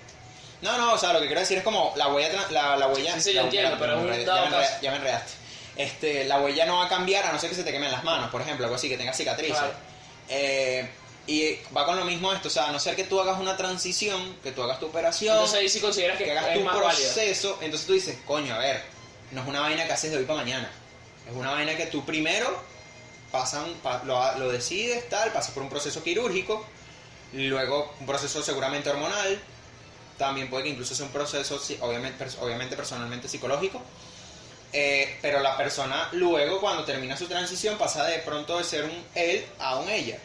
[0.62, 3.14] No, no, o sea, lo que quiero decir es como la huella, la, la huella.
[3.14, 4.78] Sí, sí, yo entiendo, pero es un dado ya, me enredé- caso.
[4.82, 5.32] ya me enredaste.
[5.76, 8.04] Este, la huella no va a cambiar a no ser que se te quemen las
[8.04, 9.56] manos, por ejemplo, algo así, que tengas cicatrices.
[9.56, 9.72] Claro.
[10.28, 10.86] Eh,
[11.26, 13.56] y va con lo mismo esto, o sea, a no ser que tú hagas una
[13.56, 16.60] transición, que tú hagas tu operación, Entonces ahí sí consideras que, que hagas es tu
[16.64, 16.90] más válido.
[16.90, 18.82] proceso, entonces tú dices, coño, a ver,
[19.30, 20.70] no es una vaina que haces de hoy para mañana.
[21.28, 22.62] Es una vaina que tú primero
[23.30, 26.64] pasan, pa- lo, lo decides, tal, pasas por un proceso quirúrgico,
[27.32, 29.40] luego un proceso seguramente hormonal,
[30.18, 33.80] también puede que incluso sea un proceso, obviamente, obviamente personalmente psicológico,
[34.72, 39.04] eh, pero la persona luego cuando termina su transición pasa de pronto de ser un
[39.14, 40.18] él a un ella,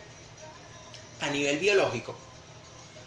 [1.22, 2.16] a nivel biológico.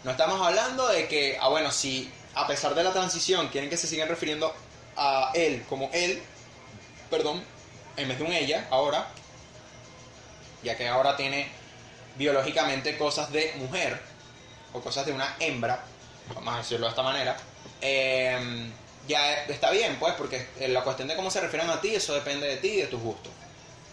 [0.03, 3.77] No estamos hablando de que, ah bueno, si a pesar de la transición quieren que
[3.77, 4.53] se sigan refiriendo
[4.95, 6.21] a él como él,
[7.09, 7.43] perdón,
[7.97, 9.07] en vez de un ella, ahora,
[10.63, 11.47] ya que ahora tiene
[12.15, 13.99] biológicamente cosas de mujer
[14.73, 15.83] o cosas de una hembra,
[16.35, 17.37] vamos a decirlo de esta manera,
[17.81, 18.71] eh,
[19.07, 22.47] ya está bien, pues, porque la cuestión de cómo se refieren a ti, eso depende
[22.47, 23.31] de ti y de tus gustos.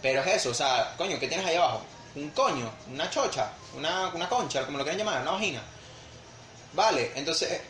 [0.01, 1.83] Pero es eso, o sea, coño, ¿qué tienes ahí abajo?
[2.15, 5.61] Un coño, una chocha, una, una concha, como lo quieran llamar, una vagina.
[6.73, 7.61] Vale, entonces,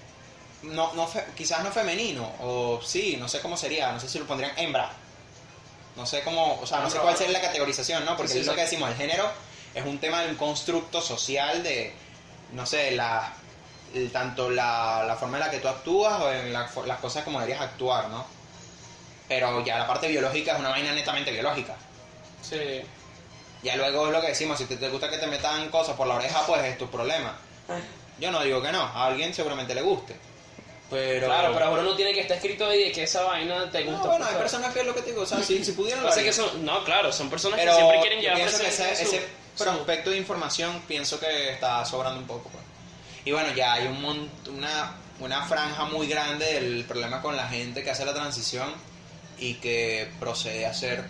[0.64, 4.28] no, no quizás no femenino, o sí, no sé cómo sería, no sé si lo
[4.28, 4.92] pondrían hembra.
[5.98, 8.16] No sé cómo, o sea, no sé cuál sería la categorización, ¿no?
[8.16, 9.30] Porque Sí, sí, es lo que decimos, el género
[9.74, 11.94] es un tema de un constructo social de,
[12.54, 13.34] no sé, la,
[13.94, 17.24] el- tanto la, la forma en la que tú actúas o en la las cosas
[17.24, 18.26] como deberías actuar, ¿no?
[19.28, 21.76] Pero ya la parte biológica es una vaina netamente biológica.
[22.42, 22.82] Sí.
[23.64, 26.08] Ya luego es lo que decimos, si te, te gusta que te metan cosas por
[26.08, 27.36] la oreja, pues es tu problema.
[28.20, 30.16] Yo no digo que no, a alguien seguramente le guste.
[30.90, 31.28] Pero...
[31.28, 33.92] Claro, pero ahora no tiene que estar escrito ahí de que esa vaina te No,
[33.92, 34.08] gusta.
[34.08, 36.04] bueno, por hay personas que es lo que te digo, o sea, si, si pudieran
[36.04, 38.96] lo que son, no, claro, son personas Pero que siempre quieren llevar pienso que ese,
[38.96, 42.50] su- ese su- prospecto de información pienso que está sobrando un poco.
[42.50, 42.64] pues.
[43.26, 47.48] Y bueno, ya hay un mon- una, una franja muy grande del problema con la
[47.50, 48.72] gente que hace la transición
[49.38, 51.04] y que procede a hacer,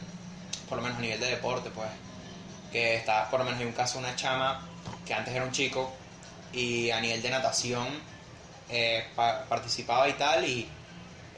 [0.68, 1.88] por lo menos a nivel de deporte, pues,
[2.72, 4.68] que está, por lo menos hay un caso, una chama
[5.06, 5.94] que antes era un chico
[6.52, 7.88] y a nivel de natación
[8.70, 10.70] eh, pa- participaba y tal y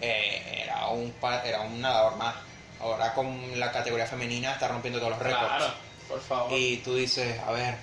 [0.02, 1.14] eh, era, un,
[1.46, 2.36] era un nadador más.
[2.82, 5.46] Ahora con la categoría femenina está rompiendo todos los récords.
[5.48, 5.74] Claro,
[6.08, 6.58] por favor.
[6.58, 7.76] Y tú dices, a ver,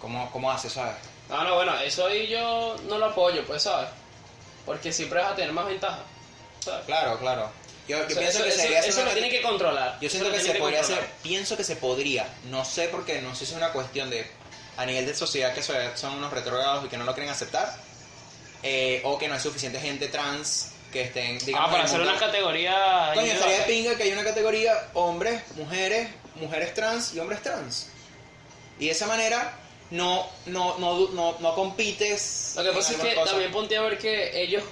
[0.00, 0.96] ¿cómo, cómo hace, sabes?
[1.28, 3.88] No, no, bueno, eso ahí yo no lo apoyo, pues, ¿sabes?
[4.66, 6.00] Porque siempre vas a tener más ventaja.
[6.60, 6.84] ¿sabes?
[6.86, 7.50] Claro, claro.
[7.88, 9.42] Yo, yo O sea, pienso eso, que eso- sería eso una lo cate- tiene que
[9.42, 9.98] controlar.
[10.00, 13.34] Yo Eso siento que se podría hacer, pienso que se podría, no sé porque no
[13.34, 14.30] sé si es una cuestión de
[14.76, 17.76] a nivel de sociedad que so- son unos retrógrados y que no lo quieren aceptar,
[18.62, 22.12] eh, o que no hay suficiente gente trans que estén, digamos, Ah, para hacer mundo-
[22.12, 23.10] una categoría.
[23.14, 27.88] Coño, estaría de pinga que hay una categoría hombres, mujeres, mujeres trans y hombres trans.
[28.78, 29.58] Y de esa manera
[29.90, 32.54] no, no, no, no, no compites.
[32.56, 34.62] Lo que pasa es que también ponte a ver que ellos,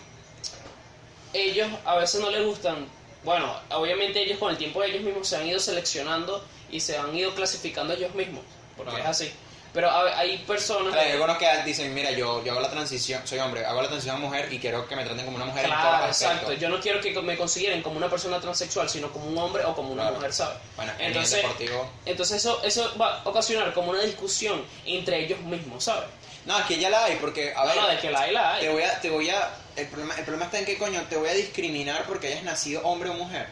[1.32, 2.86] ellos a veces no les gustan.
[3.24, 7.14] Bueno, obviamente ellos con el tiempo ellos mismos se han ido seleccionando y se han
[7.14, 8.42] ido clasificando ellos mismos,
[8.76, 9.00] porque Ah.
[9.00, 9.32] es así.
[9.72, 10.92] Pero hay personas...
[10.94, 14.16] Hay algunos que dicen, mira, yo, yo hago la transición, soy hombre, hago la transición
[14.16, 16.36] a mujer y quiero que me traten como una mujer en todos Claro, los aspectos.
[16.38, 16.52] exacto.
[16.60, 19.74] Yo no quiero que me consideren como una persona transexual, sino como un hombre o
[19.74, 20.16] como una Claro.
[20.16, 20.58] mujer, ¿sabes?
[20.74, 21.88] Bueno, en entonces, deportivo...
[22.04, 26.08] entonces eso, eso va a ocasionar como una discusión entre ellos mismos, ¿sabes?
[26.46, 28.54] No, es que ya la hay, porque, a ver, no, de que la hay, la
[28.54, 28.62] hay.
[28.62, 31.16] te voy a, te voy a, el problema, el problema está en que, coño, te
[31.16, 33.46] voy a discriminar porque hayas nacido hombre o mujer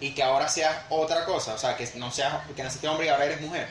[0.00, 3.10] y que ahora seas otra cosa, o sea, que no seas, que naciste hombre y
[3.10, 3.68] ahora eres mujer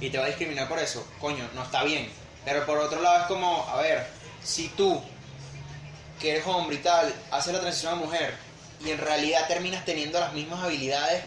[0.00, 2.10] y te va a discriminar por eso, coño, no está bien.
[2.44, 4.06] Pero por otro lado es como, a ver,
[4.42, 5.02] si tú,
[6.20, 8.34] que eres hombre y tal, haces la transición a mujer
[8.84, 11.24] y en realidad terminas teniendo las mismas habilidades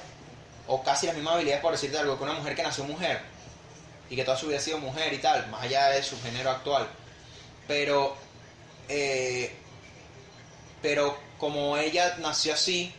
[0.67, 3.21] o casi las mismas habilidades, por decirte algo, que una mujer que nació mujer
[4.09, 6.51] y que toda su vida ha sido mujer y tal, más allá de su género
[6.51, 6.87] actual.
[7.67, 8.15] Pero,
[8.87, 9.51] eh,
[10.81, 12.93] pero como ella nació así,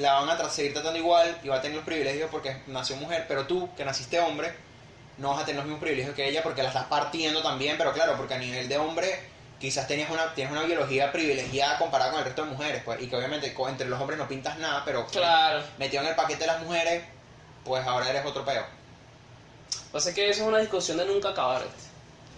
[0.00, 3.24] la van a seguir tratando igual y va a tener los privilegios porque nació mujer,
[3.28, 4.52] pero tú, que naciste hombre,
[5.18, 7.92] no vas a tener los mismos privilegios que ella porque la estás partiendo también, pero
[7.92, 9.20] claro, porque a nivel de hombre
[9.58, 13.08] quizás tenías una, tienes una biología privilegiada comparada con el resto de mujeres, pues, y
[13.08, 15.62] que obviamente entre los hombres no pintas nada, pero Claro.
[15.78, 17.02] metido en el paquete de las mujeres,
[17.64, 18.64] pues ahora eres otro peo.
[19.92, 21.62] Pasa que eso es una discusión de nunca acabar,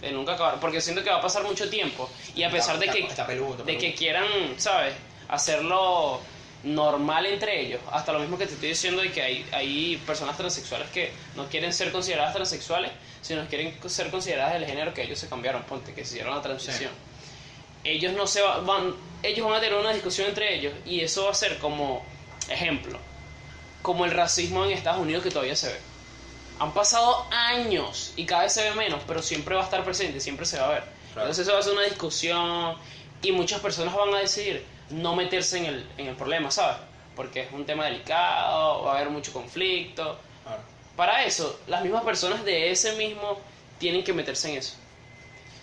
[0.01, 2.85] de nunca acabar, porque siento que va a pasar mucho tiempo y a pesar de
[2.85, 4.25] Está- que está peludo, está de que quieran,
[4.57, 4.95] ¿sabes?
[5.27, 6.21] Hacerlo
[6.63, 10.37] normal entre ellos, hasta lo mismo que te estoy diciendo de que hay, hay personas
[10.37, 12.91] transexuales que no quieren ser consideradas transexuales,
[13.21, 16.41] sino quieren ser consideradas del género que ellos se cambiaron, ponte, que se hicieron la
[16.41, 16.91] transición.
[17.83, 18.93] Ellos no se va- van,
[19.23, 22.05] ellos van a tener una discusión entre ellos y eso va a ser como
[22.47, 22.99] ejemplo,
[23.81, 25.79] como el racismo en Estados Unidos que todavía se ve.
[26.59, 30.19] Han pasado años y cada vez se ve menos, pero siempre va a estar presente,
[30.19, 30.83] siempre se va a ver.
[31.13, 31.27] Claro.
[31.27, 32.75] Entonces eso va a ser una discusión
[33.23, 36.77] y muchas personas van a decidir no meterse en el, en el problema, ¿sabes?
[37.15, 40.17] Porque es un tema delicado, va a haber mucho conflicto.
[40.43, 40.61] Claro.
[40.95, 43.39] Para eso, las mismas personas de ese mismo
[43.79, 44.75] tienen que meterse en eso.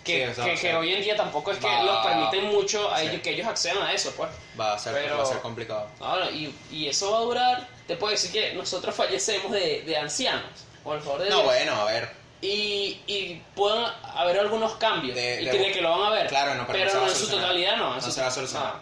[0.03, 2.99] Que, Sí, que, que hoy en día tampoco es que va- los permiten mucho a
[2.99, 3.07] sí.
[3.07, 4.29] ellos, que ellos accedan a eso, pues.
[4.59, 5.87] Va a ser, Pero- va a ser complicado.
[5.99, 9.97] Ahora, y, y eso va a durar, te puedo decir que nosotros fallecemos de, de
[9.97, 10.43] ancianos,
[10.83, 11.45] por favor de No, Dios.
[11.45, 12.09] bueno, a ver.
[12.41, 13.83] Y, y pueden
[14.15, 16.27] haber algunos cambios, De- y de- que, de que lo van a ver.
[16.27, 17.89] Claro, no, pero no se no en su totalidad no.
[17.89, 18.67] en No su- se va a solucionar.
[18.67, 18.81] Nada,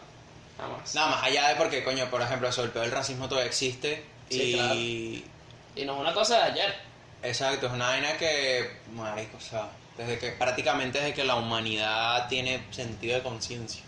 [0.58, 0.96] nada más.
[0.96, 4.04] Nada más allá de porque, coño, por ejemplo, eso, el peor del racismo todavía existe.
[4.30, 4.54] Sí, y.
[4.54, 4.76] claro.
[4.76, 6.76] Y no es una cosa de ayer.
[7.24, 8.80] Exacto, es una vaina que.
[8.94, 10.32] Marico, o sea, desde que.
[10.32, 13.84] Prácticamente desde que la humanidad tiene sentido de conciencia.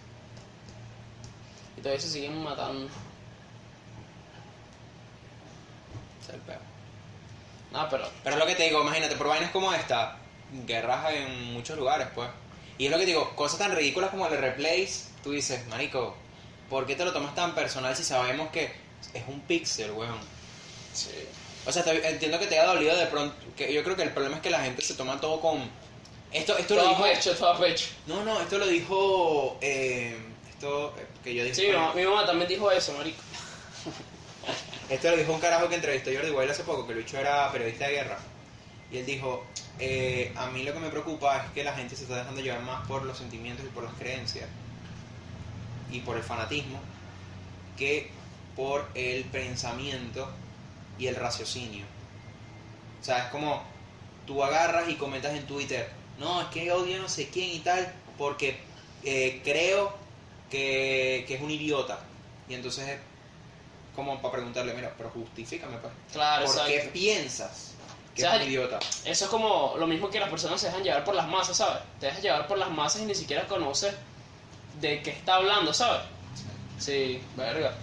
[1.78, 2.90] Y todavía se siguen matando.
[6.22, 6.60] Es el peor.
[7.72, 10.18] No, pero Pero es lo que te digo, imagínate, por vainas como esta,
[10.66, 12.30] guerras en muchos lugares, pues.
[12.78, 16.16] Y es lo que te digo, cosas tan ridículas como el replace, tú dices, marico,
[16.70, 18.72] ¿por qué te lo tomas tan personal si sabemos que
[19.14, 20.20] es un píxel, weón?
[20.94, 21.10] sí.
[21.66, 24.12] O sea, te- entiendo que te haya dolido de pronto, que yo creo que el
[24.12, 25.70] problema es que la gente se toma todo con...
[26.32, 27.04] Esto, esto lo todo dijo...
[27.06, 27.88] a pecho, todo pecho.
[28.08, 29.58] No, no, esto lo dijo...
[29.62, 30.16] eh,
[30.50, 31.56] esto que yo dije...
[31.56, 33.22] Sí, mi mamá, mi mamá también dijo eso, marico.
[34.90, 37.18] Esto lo dijo un carajo que entrevistó a Jordi Wild hace poco, que el bicho
[37.18, 38.18] era periodista de guerra.
[38.92, 39.46] Y él dijo,
[39.78, 42.62] eh, a mí lo que me preocupa es que la gente se está dejando llevar
[42.62, 44.48] más por los sentimientos y por las creencias
[45.92, 46.80] y por el fanatismo
[47.78, 48.12] que
[48.56, 50.30] por el pensamiento
[50.98, 51.86] y el raciocinio.
[53.02, 53.64] O sea, es como
[54.28, 57.60] tú agarras y comentas en Twitter, no, es que odio a no sé quién y
[57.60, 58.58] tal, porque
[59.04, 59.96] eh, creo
[60.52, 62.00] que, que es un idiota.
[62.50, 62.98] Y entonces es
[63.96, 65.94] como para preguntarle, mira, pero justifícame, pues.
[66.12, 67.74] Claro, ¿Por qué piensas
[68.14, 68.80] que O sea, es un idiota?
[69.06, 71.82] Eso es como lo mismo que las personas se dejan llevar por las masas, ¿sabes?
[72.00, 73.94] Te dejas llevar por las masas y ni siquiera conoces
[74.80, 76.02] de qué está hablando, ¿sabes?
[76.78, 77.74] Sí, verga.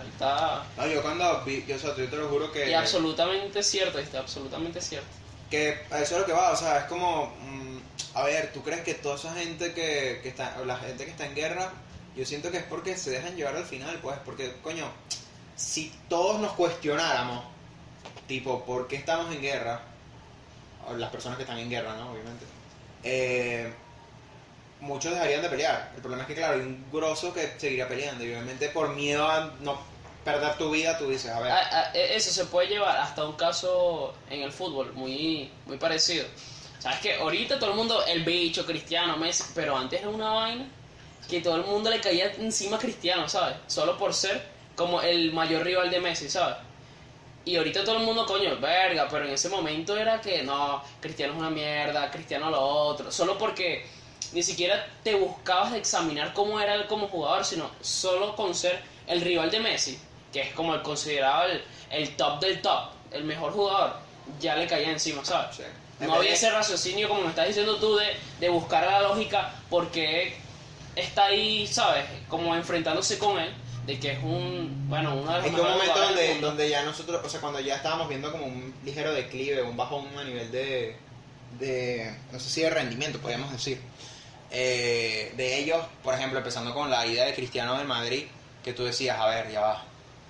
[0.00, 0.64] Ahí está.
[0.76, 2.70] No, yo cuando vi, yo, o sea, yo te lo juro que...
[2.70, 5.08] Y absolutamente cierto, está absolutamente cierto.
[5.50, 7.78] Que a eso es lo que va, o sea, es como, mm,
[8.14, 11.26] a ver, ¿tú crees que toda esa gente que, que está, la gente que está
[11.26, 11.72] en guerra,
[12.16, 14.86] yo siento que es porque se dejan llevar al final, pues, porque, coño,
[15.56, 17.44] si todos nos cuestionáramos,
[18.28, 19.82] tipo, ¿por qué estamos en guerra?
[20.86, 22.12] O las personas que están en guerra, ¿no?
[22.12, 22.44] Obviamente.
[23.02, 23.72] Eh,
[24.80, 25.92] muchos dejarían de pelear.
[25.94, 29.26] El problema es que, claro, hay un grosso que seguiría peleando y obviamente por miedo
[29.28, 29.78] a no
[30.24, 33.24] perder tu vida, tú dices, a ver, Ah, ah, e- Eso se puede llevar hasta
[33.24, 36.26] un caso en el fútbol muy, muy parecido.
[36.78, 40.66] Sabes que ahorita todo el mundo, el bicho, Cristiano, Messi, pero antes era una vaina
[41.28, 43.56] que todo el mundo le caía encima a Cristiano, ¿sabes?
[43.66, 46.56] Solo por ser como el mayor rival de Messi, ¿sabes?
[47.44, 51.32] Y ahorita todo el mundo, coño, verga, pero en ese momento era que no, Cristiano
[51.32, 53.86] es una mierda, Cristiano lo otro, solo porque
[54.32, 58.80] ni siquiera te buscabas de examinar cómo era él como jugador, sino solo con ser
[59.06, 59.98] el rival de Messi,
[60.32, 63.96] que es como el considerado el, el top del top, el mejor jugador.
[64.40, 65.56] ya le caía encima, ¿sabes?
[65.56, 65.62] Sí.
[66.00, 68.06] No había ese raciocinio, como me estás diciendo tú, de,
[68.38, 70.36] de buscar la lógica, porque
[70.94, 72.04] está ahí, ¿sabes?
[72.28, 73.52] Como enfrentándose con él,
[73.86, 76.84] de que es un, bueno, uno de los Es que un momento donde, donde ya
[76.84, 80.52] nosotros, o sea, cuando ya estábamos viendo como un ligero declive, un bajón a nivel
[80.52, 80.96] de,
[81.58, 83.80] de no sé si de rendimiento, podríamos decir,
[84.50, 88.24] eh, de ellos, por ejemplo, empezando con la ida de Cristiano del Madrid,
[88.64, 89.84] que tú decías, a ver, ya va,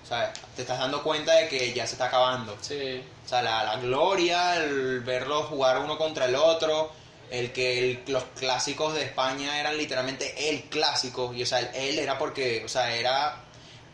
[0.07, 0.29] ¿sabes?
[0.55, 2.57] Te estás dando cuenta de que ya se está acabando.
[2.61, 6.91] Sí, O sea, la, la gloria, el verlos jugar uno contra el otro,
[7.31, 11.69] el que el- los clásicos de España eran literalmente el clásico, y o sea, el,
[11.75, 13.35] él era porque, o sea, era,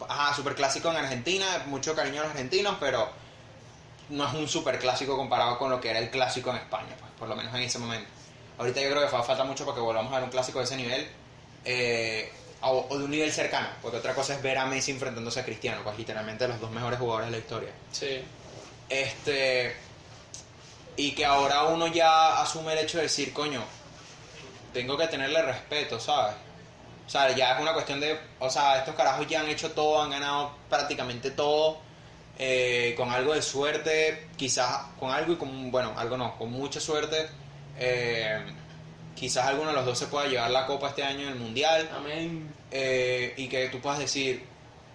[0.07, 3.09] ajá, super clásico en Argentina, mucho cariño a los argentinos, pero
[4.09, 7.11] no es un super clásico comparado con lo que era el clásico en España, pues,
[7.19, 8.09] por lo menos en ese momento.
[8.58, 10.66] Ahorita yo creo que fa- falta mucho para que volvamos a ver un clásico de
[10.66, 11.08] ese nivel,
[11.66, 12.32] eh,
[12.62, 15.45] o, o de un nivel cercano, porque otra cosa es ver a Messi enfrentándose a
[15.45, 17.70] Cristiano, pues literalmente los dos mejores jugadores de la historia.
[17.91, 18.24] sí.
[18.89, 19.76] Este.
[20.97, 23.62] Y que ahora uno ya asume el hecho de decir, coño,
[24.74, 26.36] tengo que tenerle respeto, ¿sabes?
[27.06, 28.18] O sea, ya es una cuestión de.
[28.39, 31.80] O sea, estos carajos ya han hecho todo, han ganado prácticamente todo.
[32.38, 35.72] eh, con algo de suerte, quizás con algo y con.
[35.72, 37.28] Bueno, algo no, con mucha suerte.
[37.78, 38.39] Eh,
[39.15, 41.89] quizás alguno de los dos se pueda llevar la copa este año en el mundial
[41.95, 42.53] Amén.
[42.71, 44.43] eh, y que tú puedas decir,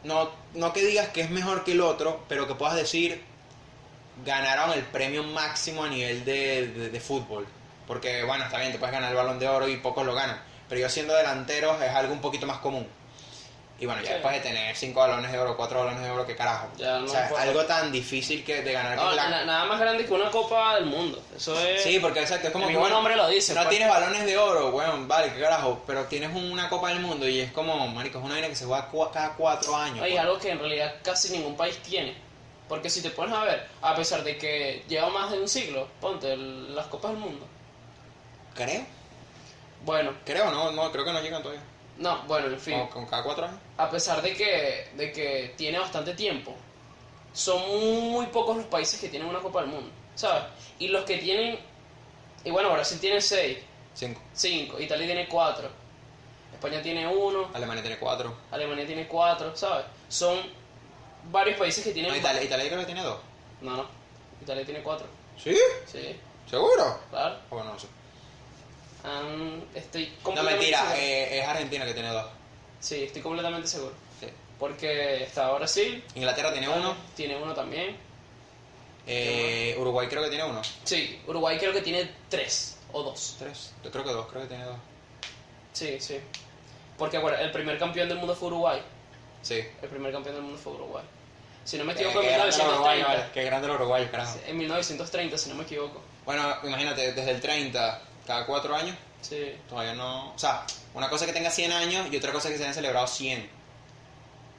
[0.04, 3.22] no, no que digas que es mejor que el otro, pero que puedas decir,
[4.24, 7.46] ganaron el premio máximo a nivel de, de- de fútbol.
[7.86, 10.40] Porque, bueno, está bien, te puedes ganar el balón de oro y pocos lo ganan,
[10.68, 12.86] pero yo siendo delanteros es algo un poquito más común.
[13.80, 14.12] Y bueno, ya Sí.
[14.12, 16.68] después de tener cinco balones de oro, cuatro balones de oro, qué carajo.
[16.78, 19.80] No o sea, algo tan difícil que de ganar No, que la- na- nada más
[19.80, 21.18] grande que una copa del mundo.
[21.34, 21.82] Eso es.
[21.82, 23.54] Sí, porque exacto, es como el que bueno, nombre lo dice.
[23.54, 23.70] no pues.
[23.70, 27.40] tienes balones de oro, weón, vale, qué carajo, pero tienes una Copa del Mundo y
[27.40, 30.00] es como, marico, es una vaina que se juega cada cuatro años.
[30.02, 30.20] Oye, pues.
[30.20, 32.14] algo que en realidad casi ningún país tiene.
[32.68, 35.88] Porque si te pones a ver, a pesar de que lleva más de un siglo,
[36.02, 37.46] ponte el- las copas del mundo.
[38.54, 38.84] Creo,
[39.84, 41.62] Bueno, creo, no, no, creo que no llegan todavía.
[42.00, 42.86] No, bueno, en fin.
[42.86, 43.58] Con cada cuatro años.
[43.76, 46.54] A pesar de que, de que tiene bastante tiempo,
[47.32, 47.60] son
[48.10, 50.44] muy pocos los países que tienen una copa del mundo, ¿sabes?
[50.78, 51.58] Y los que tienen,
[52.42, 53.58] y bueno, Brasil tiene 6,
[53.94, 54.20] Cinco.
[54.32, 55.68] 5, Italia tiene 4,
[56.54, 58.34] España tiene 1, Alemania tiene cuatro.
[58.50, 59.84] Alemania tiene 4, ¿sabes?
[60.08, 60.38] Son
[61.30, 62.12] varios países que tienen...
[62.12, 63.18] No, Italia, Italia creo que tiene dos.
[63.60, 63.86] No, no,
[64.40, 65.54] Italia tiene 4, ¿Sí?
[65.86, 66.16] sí,
[66.48, 66.98] ¿Seguro?
[67.10, 67.36] claro.
[67.50, 67.86] O bueno, no sé.
[69.04, 72.26] Am, estoy No, mentira, eh, es Argentina que tiene dos.
[72.80, 73.92] Sí, estoy completamente seguro.
[74.20, 74.26] Sí.
[74.58, 76.94] Porque está Brasil, Inglaterra tiene uno.
[77.16, 77.96] tiene uno también.
[79.06, 80.60] Eh, Uruguay creo que tiene uno.
[80.84, 83.36] Sí, Uruguay creo que tiene 3 o 2.
[83.38, 83.72] Tres.
[83.82, 84.76] Yo creo que dos, creo que tiene dos.
[85.72, 86.18] Sí, sí.
[86.98, 88.82] Porque bueno, el primer campeón del mundo fue Uruguay.
[89.42, 89.64] Sí.
[89.82, 91.04] El primer campeón del mundo fue Uruguay.
[91.64, 93.08] Si no me Qué, equivoco, qué en grande los uruguayos, 1930.
[93.08, 93.32] vale.
[93.32, 94.38] Qué grande los uruguayos, carajo.
[94.46, 96.02] En 1930, si no me equivoco.
[96.26, 99.54] Bueno, imagínate, desde el 30, cada cuatro años, Sí.
[99.68, 100.32] todavía no...
[100.32, 100.64] O sea,
[100.94, 103.06] una cosa es que tenga 100 años y otra cosa es que se hayan celebrado
[103.06, 103.40] 100.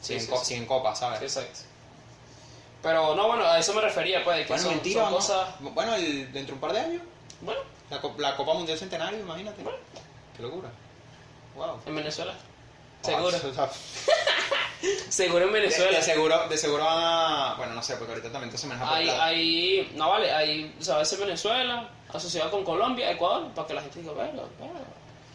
[0.01, 0.45] Sí, 100, sí, co- sí.
[0.45, 1.20] 100 copas, ¿sabes?
[1.20, 1.59] Sí, exacto.
[2.84, 5.49] Pero no, bueno, a eso me refería, pues, de que Bueno, son, mentira, son cosas...
[5.59, 7.01] Bueno, el- dentro de un par de años,
[7.41, 9.64] Bueno, la, la Copa Mundial Centenario, imagínate.
[10.36, 10.70] Qué locura.
[11.55, 11.82] Wow.
[11.86, 12.34] en Venezuela.
[12.34, 13.38] Ah, Seguro.
[15.09, 15.97] Seguro en de, Venezuela.
[15.97, 17.53] de seguro, de seguro van a...
[17.57, 20.95] Bueno, no sé, porque ahorita también se maneja Hay, hay, no vale, hay, o sea,
[20.95, 21.88] a veces Venezuela,
[22.18, 24.80] asociado con Colombia, Ecuador, para que la gente diga, verga, verga,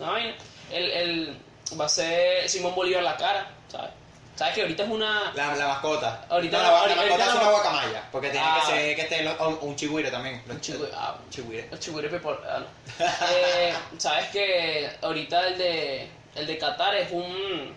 [0.01, 0.35] no vaina.
[0.71, 1.39] El, el,
[1.81, 3.91] va a ser Simón Bolívar la cara, ¿sabes?
[4.35, 5.33] ¿Sabes que ahorita es una...
[5.35, 6.27] La, la mascota.
[6.29, 8.09] Ahorita no, la- mascota es una guacamaya.
[8.13, 8.61] Porque tiene Ah.
[8.61, 10.43] que ser que esté los- o un chigüire también.
[10.51, 11.69] Un chigüire, ah, Chigüire.
[11.73, 13.07] El chigüire people, ah, no.
[13.31, 17.75] Eh, ¿Sabes que ahorita el de, el de Qatar es un...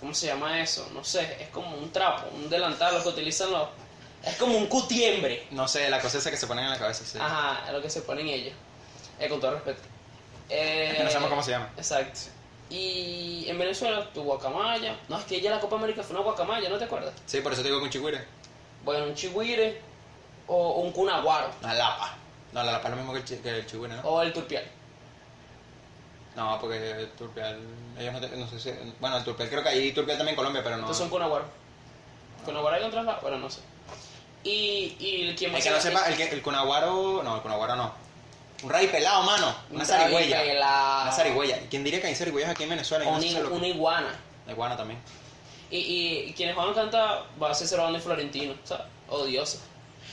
[0.00, 0.88] ¿Cómo se llama eso?
[0.92, 3.68] No sé, es como un trapo, un delantal, lo que utilizan los...
[4.24, 5.46] Es como un cutiembre.
[5.50, 7.18] No sé, la cosa esa que se ponen en la cabeza, sí.
[7.20, 8.54] Ajá, es lo que se ponen ellos.
[9.18, 9.80] Eh, con todo respeto.
[10.48, 11.70] Eh, Es que no sabemos cómo se llama.
[11.76, 12.20] Exacto.
[12.68, 14.96] Y en Venezuela tu guacamaya.
[15.08, 17.14] No, es que ya la Copa América fue una guacamaya, ¿no te acuerdas?
[17.26, 18.24] Sí, por eso te digo con chigüire.
[18.84, 19.80] Bueno, un chigüire
[20.46, 22.14] o un cunaguaro Una lapa.
[22.52, 24.02] No, la lapa es lo mismo que el, chi- que el chigüire, ¿no?
[24.02, 24.64] o el turpial.
[26.36, 27.58] No, porque el turpial...
[27.98, 28.70] Ellos no, te- no sé si...
[29.00, 30.82] Bueno, el turpial creo que hay turpial también en Colombia, pero no...
[30.82, 31.44] Entonces son cunaguaro.
[32.44, 33.60] Cunaguaro hay en otras lados, bueno, no sé.
[34.42, 37.22] Y, y el quien El que no sepa, el, que, el cunaguaro...
[37.22, 37.92] No, el cunaguaro no.
[38.62, 39.54] Un rey pelado, mano.
[39.70, 40.42] Una zarigüeya.
[40.42, 41.60] Una zarigüeya.
[41.70, 43.04] ¿Quién diría que hay zarigüeyas aquí en Venezuela?
[43.04, 44.18] Y no Una, una iguana.
[44.46, 45.00] La iguana también.
[45.70, 48.86] Y, y, y quienes van a cantar va a ser Cervando y Florentino, ¿sabes?
[49.08, 49.60] Odioso.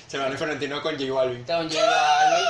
[0.08, 1.46] Se van a Florentino con J Balvin.
[1.46, 2.46] Don J Balvin,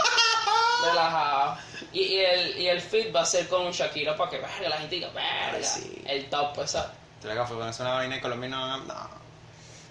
[0.85, 1.57] relajado.
[1.93, 4.77] Y, y el, y el fit va a ser con Shakira para que verga, la
[4.77, 6.03] gente diga, verga, sí.
[6.05, 6.91] el top, pues, ¿sabes?
[7.21, 8.77] Te la fue ponerse una vaina en Colombia y no...
[8.77, 9.26] no.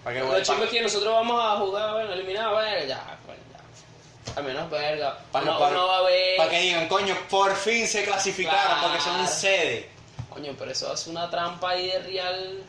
[0.03, 3.17] Para que Lo vuelva- chimbo es que nosotros vamos a jugar, bueno, eliminar, verga, ya,
[3.25, 4.33] pues ya.
[4.35, 5.17] Al menos verga.
[5.31, 6.37] Para- no, para- no va a ver.
[6.37, 8.81] Para que digan, coño, por fin se clasificaron Claro.
[8.87, 9.89] porque son un sede.
[10.29, 12.63] Coño, pero eso es una trampa ahí de real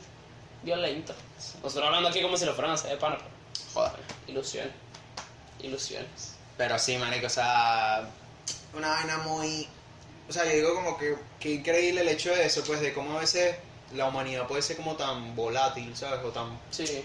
[0.62, 1.14] violenta.
[1.62, 3.16] Nosotros hablando aquí como si lo fueran a hacer de pana.
[3.18, 3.30] pero,
[3.74, 3.92] Joder.
[4.26, 4.72] Ilusiones.
[5.60, 6.34] Ilusiones.
[6.56, 8.08] Pero sí, marico, o sea,
[8.74, 9.68] una vaina muy...
[10.28, 13.16] O sea, yo digo como que, que increíble el hecho de eso, pues, de cómo
[13.16, 13.56] a veces
[13.94, 16.20] la humanidad puede ser como tan volátil, ¿sabes?
[16.24, 17.04] O tan, Sí.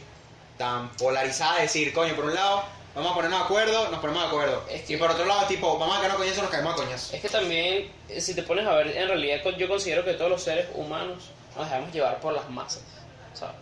[0.58, 2.64] Tan polarizada, decir, coño, por un lado,
[2.96, 4.64] vamos a ponernos de acuerdo, nos ponemos de acuerdo.
[4.70, 7.16] Es que- Y por otro lado, tipo, vamos a caernos coñazo, nos caemos a coñazo.
[7.16, 10.44] Es que también, si te pones a ver, en realidad yo considero que todos los
[10.44, 11.24] seres humanos
[11.56, 12.84] nos dejamos llevar por las masas.
[13.34, 13.56] ¿sabes?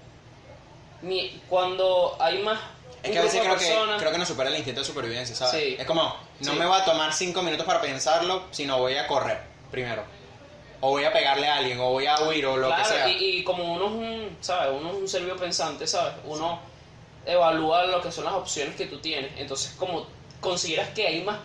[1.01, 2.59] Ni, cuando hay más.
[3.01, 5.63] Es que a veces creo que, creo que nos supera el instinto de supervivencia, ¿sabes?
[5.63, 5.75] Sí.
[5.79, 6.03] Es como,
[6.41, 6.57] no Sí.
[6.59, 9.39] me voy a tomar cinco minutos para pensarlo, sino voy a correr
[9.71, 10.03] primero.
[10.81, 13.07] O voy a pegarle a alguien, o voy a huir, o lo Claro, que sea.
[13.09, 14.73] Y, y como uno es un, ¿sabes?
[14.79, 16.13] Uno es un ser pensante, ¿sabes?
[16.25, 16.59] Uno
[17.25, 19.31] evalúa lo que son las opciones que tú tienes.
[19.37, 20.05] Entonces, como
[20.39, 21.39] consideras que hay más,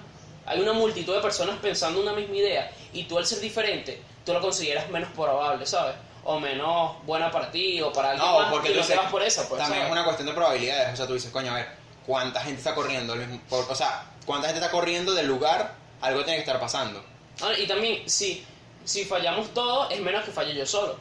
[0.47, 4.33] hay una multitud de personas pensando una misma idea, y tú al ser diferente, tú
[4.33, 5.97] lo consideras menos probable, ¿sabes?
[6.25, 9.23] O menos buena para ti, o para alguien No, más, porque tú dices, vas por
[9.23, 9.87] esa, pues, también ¿sabes?
[9.87, 10.93] es una cuestión de probabilidades.
[10.95, 11.69] O sea, tú dices, coño, a ver,
[12.07, 13.15] ¿cuánta gente está corriendo?
[13.51, 15.75] o sea, ¿cuánta gente está corriendo del lugar?
[16.01, 17.03] Algo tiene que estar pasando.
[17.43, 18.45] Ah, y también, si,
[18.85, 20.97] si fallamos todos, es menos que falle yo solo.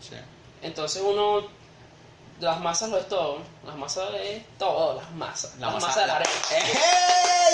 [0.00, 0.16] Sí.
[0.62, 1.48] Entonces uno,
[2.40, 3.44] las masas lo es todo, ¿no?
[3.68, 5.54] las masas es todo, las masas.
[5.58, 6.32] La las masa- masas de la la- arepa.
[6.52, 6.72] ¡Eh!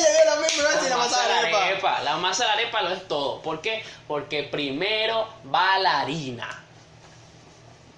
[0.02, 1.64] Ya vio lo mismo, iba a decir la masa de la arepa.
[1.66, 2.00] arepa.
[2.02, 3.42] La masa de la arepa lo es todo.
[3.42, 3.82] ¿Por qué?
[4.06, 6.62] Porque primero va la harina.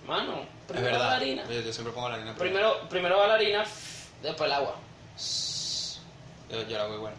[0.07, 1.45] Mano, Es primero va la harina.
[1.49, 3.64] Yo, yo siempre pongo la harina Primero, primero va la harina,
[4.22, 4.74] después el agua.
[6.51, 7.14] Yo, yo lo hago igual.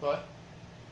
[0.00, 0.18] ¿Pues?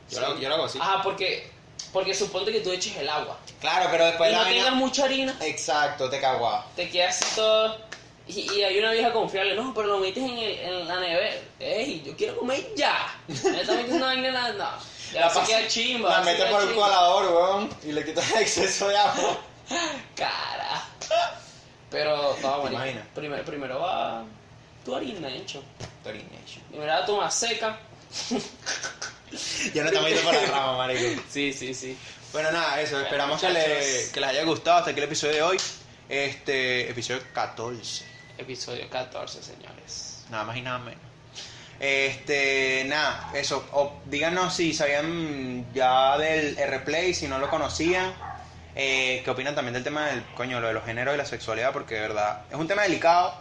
[0.09, 0.79] Yo, yo lo hago así.
[0.81, 1.51] Ajá, porque,
[1.95, 3.37] porque suponte que tú eches el agua.
[3.61, 6.61] Claro, pero después y la no vaina- tengas mucha harina, Exacto, te cago.
[6.75, 7.77] te queda así todo.
[8.27, 11.35] Y, y hay una vieja confiable, no, pero lo metes en, el, en la nevera.
[11.59, 13.15] Ey, yo quiero comer ya.
[13.27, 14.51] Me está metiendo una vaina en la.
[14.51, 14.69] No.
[15.13, 16.09] Ya se queda chimba.
[16.09, 16.85] La metes queda por el chimba.
[16.87, 19.37] colador, weón, y le quitas el exceso de agua.
[20.15, 20.83] Cara.
[21.89, 22.75] Pero, no, bueno.
[22.75, 23.05] imaginas?
[23.15, 24.23] Primero, primero va
[24.83, 25.63] tu harina, hecho.
[26.03, 26.61] Torination.
[26.69, 27.79] Primero va tu más seca.
[29.73, 31.21] Ya no estamos yendo por la rama, marico.
[31.29, 31.97] Sí, sí, sí.
[32.31, 32.91] Bueno, nada, eso.
[32.93, 35.57] Bueno, Esperamos que, le- que les haya gustado hasta aquí el episodio de hoy.
[36.09, 38.05] Este, episodio 14.
[38.37, 40.25] Episodio 14, señores.
[40.29, 40.99] Nada más y nada menos.
[41.79, 43.65] Este, nada, eso.
[43.73, 48.13] O, díganos si sabían ya del R-Play, si no lo conocían.
[48.75, 51.71] Eh, ¿Qué opinan también del tema del coño, lo de los géneros y la sexualidad?
[51.73, 53.33] Porque de verdad es un tema delicado,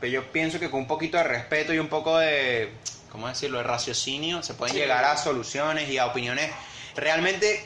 [0.00, 2.72] pero yo pienso que con un poquito de respeto y un poco de,
[3.14, 6.50] ¿cómo decirlo?, de raciocinio se pueden llegar a soluciones y a opiniones
[6.96, 7.64] realmente,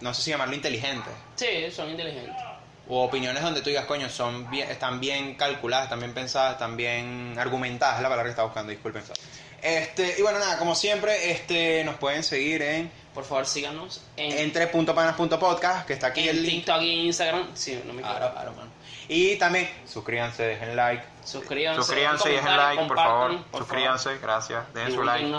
[0.00, 1.12] no sé si llamarlo inteligentes.
[1.34, 2.34] Sí, son inteligentes.
[2.88, 6.74] O opiniones donde tú digas, coño, son bien, están bien calculadas, están bien pensadas, están
[6.78, 9.02] bien argumentadas, es la palabra que estaba buscando, disculpen.
[9.60, 14.38] Este, y bueno, nada, como siempre, este, nos pueden seguir en Por favor, síganos en,
[14.38, 16.54] entre.panas.podcast, que está aquí en el link.
[16.64, 17.50] TikTok y Instagram.
[17.54, 18.16] Sí, no me equivoco.
[18.16, 18.70] Claro, claro, mano.
[19.08, 21.04] Y también, suscríbanse, dejen like.
[21.24, 21.80] Suscríbanse.
[21.82, 23.44] Suscríbanse y dejen like, por favor.
[23.44, 24.74] por Suscríbanse, gracias.
[24.74, 25.32] Dejen su like.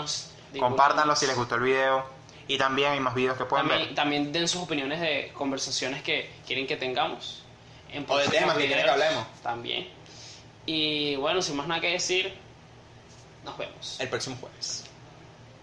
[0.58, 2.18] Compártanlo si les gustó el video.
[2.46, 3.94] Y también hay más videos que pueden También, ver.
[3.94, 7.42] también den sus opiniones de conversaciones que quieren que tengamos.
[7.92, 9.26] En O de temas que quieren que hablemos.
[9.42, 9.88] También.
[10.64, 12.34] Y bueno, sin más nada que decir,
[13.44, 14.00] nos vemos.
[14.00, 14.87] El próximo jueves.